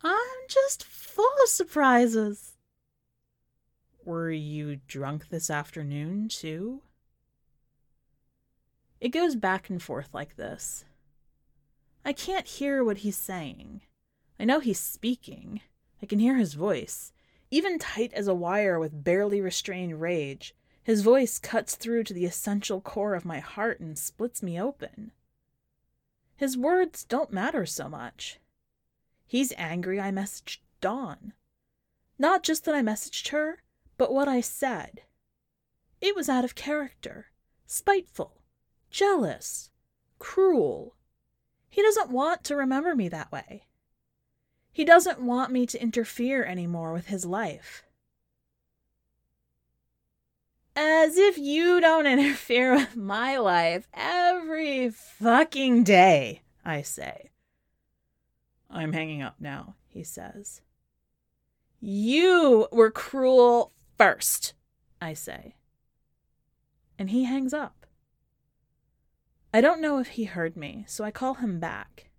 I'm 0.03 0.19
just 0.47 0.83
full 0.83 1.33
of 1.41 1.49
surprises. 1.49 2.51
Were 4.05 4.29
you 4.29 4.79
drunk 4.87 5.29
this 5.29 5.49
afternoon, 5.49 6.27
too? 6.27 6.83
It 8.99 9.09
goes 9.09 9.35
back 9.35 9.71
and 9.71 9.81
forth 9.81 10.09
like 10.13 10.35
this. 10.35 10.85
I 12.05 12.13
can't 12.13 12.45
hear 12.45 12.83
what 12.83 12.97
he's 12.99 13.17
saying. 13.17 13.81
I 14.39 14.45
know 14.45 14.59
he's 14.59 14.79
speaking. 14.79 15.61
I 15.99 16.05
can 16.05 16.19
hear 16.19 16.35
his 16.35 16.53
voice. 16.53 17.11
Even 17.49 17.79
tight 17.79 18.13
as 18.13 18.27
a 18.27 18.35
wire 18.35 18.79
with 18.79 19.03
barely 19.03 19.41
restrained 19.41 19.99
rage, 19.99 20.53
his 20.84 21.01
voice 21.01 21.38
cuts 21.39 21.75
through 21.75 22.03
to 22.05 22.13
the 22.13 22.25
essential 22.25 22.82
core 22.82 23.13
of 23.15 23.25
my 23.25 23.39
heart 23.39 23.79
and 23.79 23.97
splits 23.97 24.41
me 24.41 24.59
open. 24.59 25.11
His 26.36 26.57
words 26.57 27.03
don't 27.03 27.32
matter 27.32 27.65
so 27.65 27.88
much. 27.88 28.39
He's 29.27 29.53
angry 29.57 30.01
I 30.01 30.11
messaged 30.11 30.57
Dawn. 30.82 31.34
Not 32.17 32.43
just 32.43 32.65
that 32.65 32.75
I 32.75 32.82
messaged 32.82 33.29
her, 33.29 33.61
but 33.97 34.13
what 34.13 34.27
I 34.27 34.41
said. 34.41 35.03
It 36.01 36.15
was 36.15 36.27
out 36.27 36.43
of 36.43 36.55
character, 36.55 37.27
spiteful, 37.67 38.41
jealous, 38.89 39.69
cruel. 40.17 40.95
He 41.69 41.84
doesn't 41.84 42.09
want 42.09 42.43
to 42.45 42.55
remember 42.55 42.95
me 42.95 43.07
that 43.09 43.32
way. 43.32 43.67
He 44.73 44.84
doesn't 44.84 45.21
want 45.21 45.51
me 45.51 45.67
to 45.67 45.82
interfere 45.82 46.43
anymore 46.43 46.91
with 46.91 47.07
his 47.07 47.25
life. 47.25 47.84
As 50.76 51.17
if 51.17 51.38
you 51.38 51.82
don't 51.82 52.07
interfere 52.07 52.76
with 52.76 52.95
my 52.95 53.38
life 53.38 53.88
every 53.93 54.89
fucking 54.89 55.84
day, 55.84 56.41
I 56.63 56.82
say. 56.82 57.32
I'm 58.69 58.93
hanging 58.93 59.22
up 59.22 59.36
now, 59.39 59.76
he 59.88 60.03
says. 60.03 60.61
You 61.82 62.67
were 62.72 62.91
cruel 62.91 63.74
first, 63.97 64.53
I 65.01 65.13
say. 65.13 65.55
And 66.97 67.09
he 67.09 67.26
hangs 67.26 67.53
up. 67.53 67.86
I 69.53 69.59
don't 69.59 69.82
know 69.82 69.99
if 69.99 70.09
he 70.09 70.24
heard 70.24 70.55
me, 70.55 70.86
so 70.88 71.03
I 71.03 71.11
call 71.11 71.36
him 71.36 71.59
back. 71.59 72.11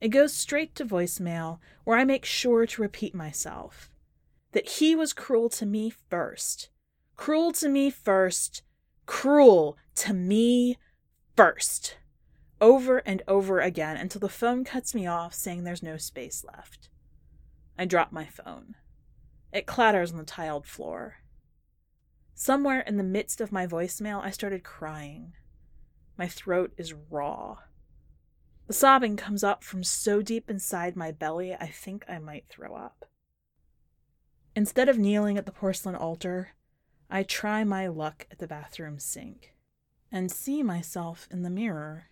It 0.00 0.08
goes 0.08 0.34
straight 0.34 0.74
to 0.74 0.84
voicemail, 0.84 1.60
where 1.84 1.96
I 1.96 2.04
make 2.04 2.24
sure 2.24 2.66
to 2.66 2.82
repeat 2.82 3.14
myself 3.14 3.88
that 4.50 4.68
he 4.68 4.96
was 4.96 5.12
cruel 5.12 5.48
to 5.48 5.64
me 5.64 5.90
first 6.10 6.68
Cruel 7.16 7.52
to 7.52 7.68
me 7.68 7.90
first. 7.90 8.62
Cruel 9.06 9.76
to 9.96 10.12
me 10.12 10.78
first. 11.36 11.96
Over 12.60 12.98
and 12.98 13.22
over 13.26 13.60
again 13.60 13.96
until 13.96 14.20
the 14.20 14.28
phone 14.28 14.64
cuts 14.64 14.94
me 14.94 15.06
off, 15.06 15.34
saying 15.34 15.64
there's 15.64 15.82
no 15.82 15.96
space 15.96 16.44
left. 16.44 16.88
I 17.78 17.84
drop 17.84 18.12
my 18.12 18.26
phone. 18.26 18.76
It 19.52 19.66
clatters 19.66 20.12
on 20.12 20.18
the 20.18 20.24
tiled 20.24 20.66
floor. 20.66 21.16
Somewhere 22.34 22.80
in 22.80 22.96
the 22.96 23.02
midst 23.02 23.40
of 23.40 23.52
my 23.52 23.66
voicemail, 23.66 24.22
I 24.22 24.30
started 24.30 24.64
crying. 24.64 25.34
My 26.16 26.28
throat 26.28 26.72
is 26.76 26.94
raw. 27.10 27.58
The 28.66 28.72
sobbing 28.72 29.16
comes 29.16 29.44
up 29.44 29.62
from 29.62 29.84
so 29.84 30.22
deep 30.22 30.48
inside 30.48 30.96
my 30.96 31.10
belly, 31.10 31.54
I 31.54 31.66
think 31.66 32.04
I 32.08 32.18
might 32.18 32.46
throw 32.48 32.74
up. 32.74 33.04
Instead 34.54 34.88
of 34.88 34.98
kneeling 34.98 35.36
at 35.36 35.46
the 35.46 35.52
porcelain 35.52 35.94
altar, 35.94 36.50
I 37.14 37.24
try 37.24 37.62
my 37.62 37.88
luck 37.88 38.26
at 38.30 38.38
the 38.38 38.46
bathroom 38.46 38.98
sink 38.98 39.54
and 40.10 40.32
see 40.32 40.62
myself 40.62 41.28
in 41.30 41.42
the 41.42 41.50
mirror. 41.50 42.06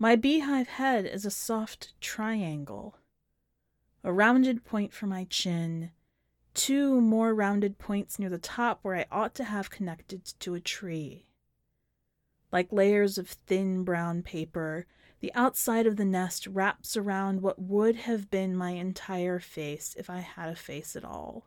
My 0.00 0.16
beehive 0.16 0.66
head 0.66 1.06
is 1.06 1.24
a 1.24 1.30
soft 1.30 1.92
triangle, 2.00 2.98
a 4.02 4.12
rounded 4.12 4.64
point 4.64 4.92
for 4.92 5.06
my 5.06 5.28
chin, 5.30 5.92
two 6.54 7.00
more 7.00 7.32
rounded 7.36 7.78
points 7.78 8.18
near 8.18 8.30
the 8.30 8.36
top 8.36 8.80
where 8.82 8.96
I 8.96 9.06
ought 9.12 9.36
to 9.36 9.44
have 9.44 9.70
connected 9.70 10.24
to 10.40 10.54
a 10.54 10.60
tree. 10.60 11.28
Like 12.50 12.72
layers 12.72 13.16
of 13.16 13.28
thin 13.28 13.84
brown 13.84 14.24
paper, 14.24 14.86
the 15.20 15.32
outside 15.36 15.86
of 15.86 15.94
the 15.94 16.04
nest 16.04 16.48
wraps 16.48 16.96
around 16.96 17.42
what 17.42 17.62
would 17.62 17.94
have 17.94 18.28
been 18.28 18.56
my 18.56 18.70
entire 18.70 19.38
face 19.38 19.94
if 19.96 20.10
I 20.10 20.18
had 20.18 20.48
a 20.48 20.56
face 20.56 20.96
at 20.96 21.04
all. 21.04 21.46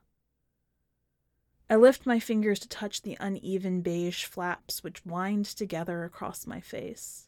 I 1.70 1.76
lift 1.76 2.07
my 2.07 2.20
fingers 2.20 2.59
to 2.61 2.67
touch 2.67 3.03
the 3.03 3.15
uneven 3.20 3.82
beige 3.82 4.26
flaps 4.26 4.84
which 4.84 5.05
wind 5.05 5.45
together 5.45 6.03
across 6.03 6.47
my 6.47 6.59
face. 6.59 7.28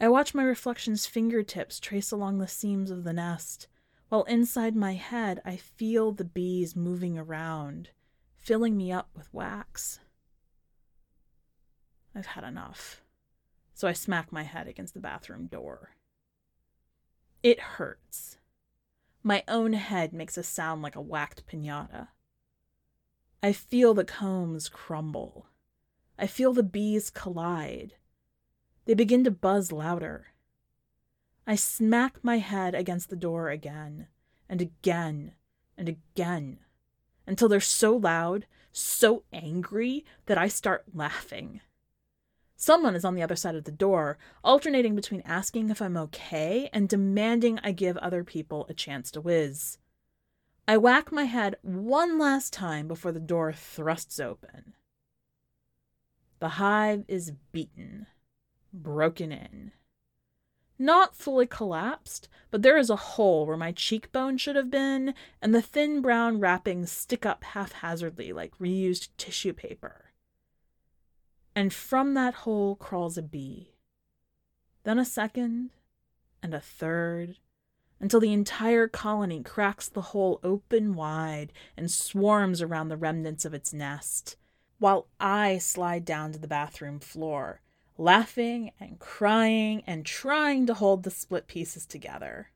I 0.00 0.08
watch 0.08 0.32
my 0.32 0.42
reflection's 0.42 1.04
fingertips 1.04 1.78
trace 1.78 2.10
along 2.10 2.38
the 2.38 2.48
seams 2.48 2.90
of 2.90 3.04
the 3.04 3.12
nest, 3.12 3.68
while 4.08 4.22
inside 4.24 4.74
my 4.74 4.94
head 4.94 5.42
I 5.44 5.56
feel 5.56 6.12
the 6.12 6.24
bees 6.24 6.74
moving 6.74 7.18
around, 7.18 7.90
filling 8.38 8.78
me 8.78 8.90
up 8.90 9.10
with 9.14 9.32
wax. 9.34 10.00
I've 12.14 12.26
had 12.26 12.44
enough, 12.44 13.02
so 13.74 13.86
I 13.86 13.92
smack 13.92 14.32
my 14.32 14.44
head 14.44 14.66
against 14.66 14.94
the 14.94 15.00
bathroom 15.00 15.46
door. 15.46 15.90
It 17.42 17.60
hurts. 17.60 18.38
My 19.22 19.44
own 19.46 19.74
head 19.74 20.14
makes 20.14 20.38
a 20.38 20.42
sound 20.42 20.80
like 20.80 20.96
a 20.96 21.02
whacked 21.02 21.46
pinata. 21.46 22.08
I 23.42 23.52
feel 23.52 23.94
the 23.94 24.04
combs 24.04 24.68
crumble. 24.68 25.46
I 26.18 26.26
feel 26.26 26.52
the 26.52 26.62
bees 26.62 27.08
collide. 27.08 27.94
They 28.84 28.92
begin 28.92 29.24
to 29.24 29.30
buzz 29.30 29.72
louder. 29.72 30.26
I 31.46 31.54
smack 31.54 32.22
my 32.22 32.36
head 32.36 32.74
against 32.74 33.08
the 33.08 33.16
door 33.16 33.48
again, 33.48 34.08
and 34.48 34.60
again, 34.60 35.32
and 35.78 35.88
again, 35.88 36.58
until 37.26 37.48
they're 37.48 37.60
so 37.60 37.96
loud, 37.96 38.44
so 38.72 39.22
angry, 39.32 40.04
that 40.26 40.36
I 40.36 40.48
start 40.48 40.84
laughing. 40.94 41.62
Someone 42.56 42.94
is 42.94 43.06
on 43.06 43.14
the 43.14 43.22
other 43.22 43.36
side 43.36 43.54
of 43.54 43.64
the 43.64 43.72
door, 43.72 44.18
alternating 44.44 44.94
between 44.94 45.22
asking 45.22 45.70
if 45.70 45.80
I'm 45.80 45.96
okay 45.96 46.68
and 46.74 46.90
demanding 46.90 47.58
I 47.62 47.72
give 47.72 47.96
other 47.96 48.22
people 48.22 48.66
a 48.68 48.74
chance 48.74 49.10
to 49.12 49.20
whiz. 49.22 49.78
I 50.70 50.76
whack 50.76 51.10
my 51.10 51.24
head 51.24 51.56
one 51.62 52.16
last 52.16 52.52
time 52.52 52.86
before 52.86 53.10
the 53.10 53.18
door 53.18 53.52
thrusts 53.52 54.20
open. 54.20 54.74
The 56.38 56.50
hive 56.50 57.04
is 57.08 57.32
beaten, 57.50 58.06
broken 58.72 59.32
in. 59.32 59.72
Not 60.78 61.16
fully 61.16 61.48
collapsed, 61.48 62.28
but 62.52 62.62
there 62.62 62.76
is 62.76 62.88
a 62.88 62.94
hole 62.94 63.46
where 63.46 63.56
my 63.56 63.72
cheekbone 63.72 64.36
should 64.36 64.54
have 64.54 64.70
been, 64.70 65.12
and 65.42 65.52
the 65.52 65.60
thin 65.60 66.02
brown 66.02 66.38
wrappings 66.38 66.92
stick 66.92 67.26
up 67.26 67.42
haphazardly 67.42 68.32
like 68.32 68.56
reused 68.60 69.08
tissue 69.16 69.52
paper. 69.52 70.12
And 71.52 71.74
from 71.74 72.14
that 72.14 72.34
hole 72.46 72.76
crawls 72.76 73.18
a 73.18 73.22
bee. 73.22 73.74
Then 74.84 75.00
a 75.00 75.04
second, 75.04 75.70
and 76.40 76.54
a 76.54 76.60
third, 76.60 77.38
until 78.00 78.20
the 78.20 78.32
entire 78.32 78.88
colony 78.88 79.42
cracks 79.42 79.88
the 79.88 80.00
hole 80.00 80.40
open 80.42 80.94
wide 80.94 81.52
and 81.76 81.90
swarms 81.90 82.62
around 82.62 82.88
the 82.88 82.96
remnants 82.96 83.44
of 83.44 83.54
its 83.54 83.72
nest, 83.72 84.36
while 84.78 85.06
I 85.20 85.58
slide 85.58 86.04
down 86.04 86.32
to 86.32 86.38
the 86.38 86.48
bathroom 86.48 86.98
floor, 86.98 87.60
laughing 87.98 88.72
and 88.80 88.98
crying 88.98 89.82
and 89.86 90.06
trying 90.06 90.66
to 90.66 90.74
hold 90.74 91.02
the 91.02 91.10
split 91.10 91.46
pieces 91.46 91.84
together. 91.84 92.48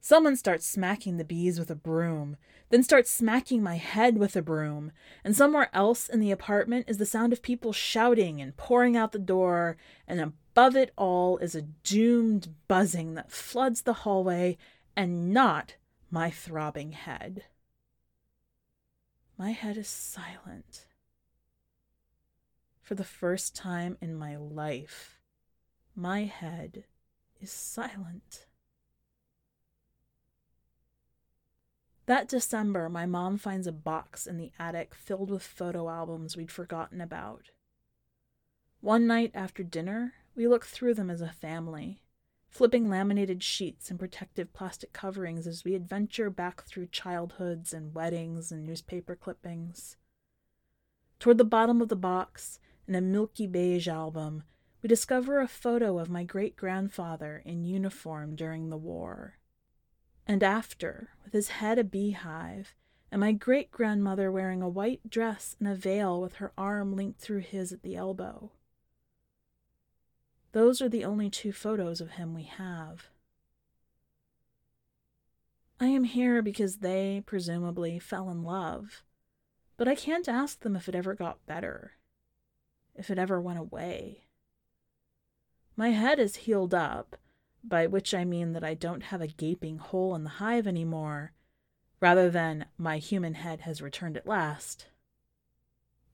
Someone 0.00 0.34
starts 0.34 0.66
smacking 0.66 1.18
the 1.18 1.24
bees 1.24 1.58
with 1.58 1.70
a 1.70 1.74
broom, 1.74 2.36
then 2.70 2.82
starts 2.82 3.10
smacking 3.10 3.62
my 3.62 3.76
head 3.76 4.16
with 4.16 4.34
a 4.34 4.42
broom, 4.42 4.92
and 5.22 5.36
somewhere 5.36 5.68
else 5.74 6.08
in 6.08 6.20
the 6.20 6.30
apartment 6.30 6.86
is 6.88 6.96
the 6.96 7.04
sound 7.04 7.32
of 7.32 7.42
people 7.42 7.72
shouting 7.72 8.40
and 8.40 8.56
pouring 8.56 8.96
out 8.96 9.12
the 9.12 9.18
door, 9.18 9.76
and 10.08 10.32
above 10.60 10.76
it 10.76 10.92
all 10.94 11.38
is 11.38 11.54
a 11.54 11.62
doomed 11.62 12.46
buzzing 12.68 13.14
that 13.14 13.32
floods 13.32 13.80
the 13.80 13.94
hallway 13.94 14.58
and 14.94 15.32
not 15.32 15.76
my 16.10 16.28
throbbing 16.28 16.92
head. 16.92 17.44
My 19.38 19.52
head 19.52 19.78
is 19.78 19.88
silent. 19.88 20.86
For 22.82 22.94
the 22.94 23.04
first 23.04 23.56
time 23.56 23.96
in 24.02 24.14
my 24.14 24.36
life, 24.36 25.18
my 25.96 26.24
head 26.24 26.84
is 27.40 27.50
silent. 27.50 28.44
That 32.04 32.28
December, 32.28 32.90
my 32.90 33.06
mom 33.06 33.38
finds 33.38 33.66
a 33.66 33.72
box 33.72 34.26
in 34.26 34.36
the 34.36 34.52
attic 34.58 34.94
filled 34.94 35.30
with 35.30 35.42
photo 35.42 35.88
albums 35.88 36.36
we'd 36.36 36.52
forgotten 36.52 37.00
about. 37.00 37.48
One 38.82 39.06
night 39.06 39.30
after 39.32 39.62
dinner, 39.62 40.12
we 40.34 40.46
look 40.46 40.64
through 40.64 40.94
them 40.94 41.10
as 41.10 41.20
a 41.20 41.28
family, 41.28 42.02
flipping 42.48 42.88
laminated 42.88 43.42
sheets 43.42 43.90
and 43.90 43.98
protective 43.98 44.52
plastic 44.52 44.92
coverings 44.92 45.46
as 45.46 45.64
we 45.64 45.74
adventure 45.74 46.30
back 46.30 46.62
through 46.64 46.86
childhoods 46.86 47.72
and 47.72 47.94
weddings 47.94 48.50
and 48.50 48.64
newspaper 48.64 49.14
clippings. 49.14 49.96
Toward 51.18 51.38
the 51.38 51.44
bottom 51.44 51.82
of 51.82 51.88
the 51.88 51.96
box, 51.96 52.58
in 52.88 52.94
a 52.94 53.00
milky 53.00 53.46
beige 53.46 53.88
album, 53.88 54.42
we 54.82 54.88
discover 54.88 55.40
a 55.40 55.46
photo 55.46 55.98
of 55.98 56.08
my 56.08 56.24
great 56.24 56.56
grandfather 56.56 57.42
in 57.44 57.64
uniform 57.64 58.34
during 58.34 58.70
the 58.70 58.76
war. 58.76 59.38
And 60.26 60.42
after, 60.42 61.10
with 61.22 61.32
his 61.32 61.48
head 61.48 61.78
a 61.78 61.84
beehive, 61.84 62.74
and 63.12 63.20
my 63.20 63.32
great 63.32 63.70
grandmother 63.70 64.30
wearing 64.30 64.62
a 64.62 64.68
white 64.68 65.10
dress 65.10 65.56
and 65.58 65.68
a 65.68 65.74
veil 65.74 66.20
with 66.20 66.36
her 66.36 66.52
arm 66.56 66.96
linked 66.96 67.20
through 67.20 67.40
his 67.40 67.72
at 67.72 67.82
the 67.82 67.96
elbow. 67.96 68.52
Those 70.52 70.82
are 70.82 70.88
the 70.88 71.04
only 71.04 71.30
two 71.30 71.52
photos 71.52 72.00
of 72.00 72.12
him 72.12 72.34
we 72.34 72.44
have. 72.44 73.08
I 75.78 75.86
am 75.86 76.04
here 76.04 76.42
because 76.42 76.78
they, 76.78 77.22
presumably, 77.24 77.98
fell 77.98 78.28
in 78.28 78.42
love, 78.42 79.02
but 79.76 79.88
I 79.88 79.94
can't 79.94 80.28
ask 80.28 80.60
them 80.60 80.76
if 80.76 80.88
it 80.88 80.94
ever 80.94 81.14
got 81.14 81.46
better, 81.46 81.92
if 82.94 83.10
it 83.10 83.18
ever 83.18 83.40
went 83.40 83.58
away. 83.58 84.26
My 85.76 85.90
head 85.90 86.18
is 86.18 86.36
healed 86.36 86.74
up, 86.74 87.16
by 87.64 87.86
which 87.86 88.12
I 88.12 88.24
mean 88.24 88.52
that 88.52 88.64
I 88.64 88.74
don't 88.74 89.04
have 89.04 89.22
a 89.22 89.26
gaping 89.26 89.78
hole 89.78 90.14
in 90.14 90.24
the 90.24 90.30
hive 90.30 90.66
anymore, 90.66 91.32
rather 92.00 92.28
than 92.28 92.66
my 92.76 92.98
human 92.98 93.34
head 93.34 93.60
has 93.60 93.80
returned 93.80 94.16
at 94.16 94.26
last. 94.26 94.88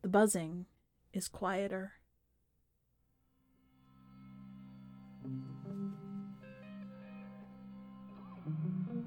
The 0.03 0.09
buzzing 0.09 0.67
is 1.13 1.27
quieter. 1.27 1.95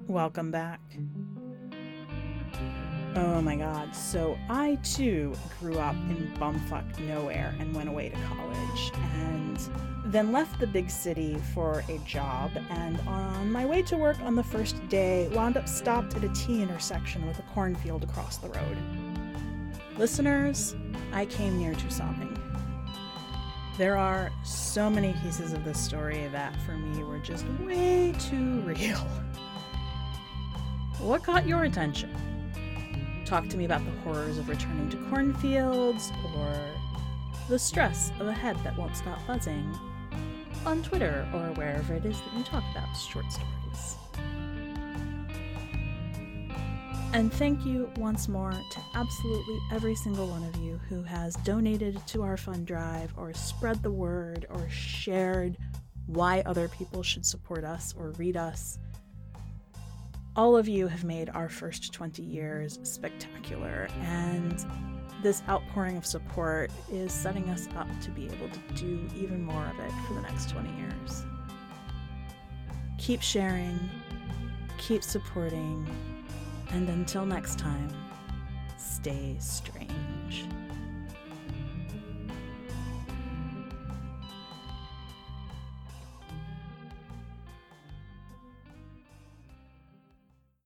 Welcome 0.10 0.50
back. 0.50 0.82
Oh 3.16 3.42
my 3.44 3.56
god, 3.56 3.96
so 3.96 4.40
I 4.50 4.80
too 4.84 5.36
grew 5.60 5.78
up 5.78 5.94
in 5.94 6.34
bumfuck 6.40 6.98
nowhere 7.02 7.56
and 7.60 7.76
went 7.76 7.90
away 7.90 8.10
to 8.10 8.16
college 8.16 8.92
and 9.14 9.60
then 10.06 10.32
left 10.32 10.60
the 10.60 10.66
big 10.66 10.90
city 10.90 11.38
for 11.54 11.84
a 11.90 12.00
job 12.08 12.50
and 12.72 13.00
on 13.02 13.52
my 13.52 13.68
way 13.68 13.84
to 13.84 13.98
work 13.98 14.20
on 14.22 14.34
the 14.34 14.44
first 14.44 14.76
day 14.90 15.30
wound 15.32 15.58
up 15.58 15.70
stopped 15.70 16.16
at 16.16 16.24
a 16.24 16.30
T 16.30 16.64
intersection 16.64 17.28
with 17.28 17.38
a 17.38 17.44
cornfield 17.54 18.04
across 18.04 18.38
the 18.38 18.50
road. 18.50 18.78
Listeners, 20.00 20.76
I 21.14 21.28
came 21.28 21.60
near 21.60 21.76
to 21.76 21.92
sobbing. 21.92 22.36
There 23.78 23.96
are 23.96 24.32
so 24.44 24.90
many 24.90 25.14
pieces 25.22 25.54
of 25.54 25.64
this 25.64 25.80
story 25.80 26.28
that 26.32 26.60
for 26.62 26.72
me 26.72 27.04
were 27.04 27.20
just 27.20 27.46
way 27.60 28.16
too 28.18 28.62
real. 28.62 29.08
What 31.00 31.24
caught 31.24 31.48
your 31.48 31.64
attention? 31.64 32.14
Talk 33.26 33.48
to 33.50 33.58
me 33.58 33.64
about 33.64 33.86
the 33.86 33.92
horrors 34.02 34.38
of 34.38 34.50
returning 34.50 34.90
to 34.90 34.98
cornfields 35.10 36.12
or 36.36 36.60
the 37.48 37.58
stress 37.58 38.12
of 38.20 38.28
a 38.28 38.34
head 38.34 38.58
that 38.66 38.78
won't 38.78 38.98
stop 38.98 39.26
buzzing 39.26 39.74
on 40.66 40.84
Twitter 40.84 41.26
or 41.34 41.54
wherever 41.54 41.94
it 41.94 42.06
is 42.06 42.20
that 42.20 42.38
you 42.38 42.44
talk 42.44 42.64
about 42.72 42.94
short 42.96 43.26
stories. 43.32 43.96
And 47.14 47.32
thank 47.34 47.66
you 47.66 47.90
once 47.96 48.28
more 48.28 48.52
to 48.52 48.82
absolutely 48.94 49.58
every 49.72 49.96
single 49.96 50.28
one 50.28 50.44
of 50.44 50.58
you 50.58 50.82
who 50.90 51.02
has 51.04 51.34
donated 51.38 52.06
to 52.08 52.24
our 52.24 52.36
fund 52.36 52.68
drive 52.68 53.14
or 53.16 53.34
spread 53.34 53.82
the 53.82 53.92
word 53.92 54.48
or 54.50 54.70
shared 54.70 55.58
why 56.08 56.42
other 56.46 56.68
people 56.68 57.04
should 57.04 57.26
support 57.26 57.64
us 57.64 57.96
or 57.98 58.12
read 58.12 58.36
us 58.36 58.78
all 60.40 60.56
of 60.56 60.70
you 60.70 60.88
have 60.88 61.04
made 61.04 61.30
our 61.32 61.50
first 61.50 61.92
20 61.92 62.24
years 62.24 62.80
spectacular, 62.84 63.90
and 64.04 64.66
this 65.22 65.44
outpouring 65.50 65.98
of 65.98 66.06
support 66.06 66.72
is 66.90 67.12
setting 67.12 67.50
us 67.50 67.68
up 67.76 67.90
to 68.00 68.10
be 68.12 68.24
able 68.28 68.48
to 68.48 68.60
do 68.74 69.06
even 69.18 69.44
more 69.44 69.66
of 69.66 69.78
it 69.82 69.92
for 70.08 70.14
the 70.14 70.22
next 70.22 70.50
20 70.52 70.70
years. 70.78 71.26
Keep 72.98 73.22
sharing, 73.22 73.78
keep 74.78 75.04
supporting, 75.04 75.86
and 76.70 76.88
until 76.88 77.26
next 77.26 77.60
time, 77.60 77.90
stay 78.78 79.36
strange. 79.40 80.46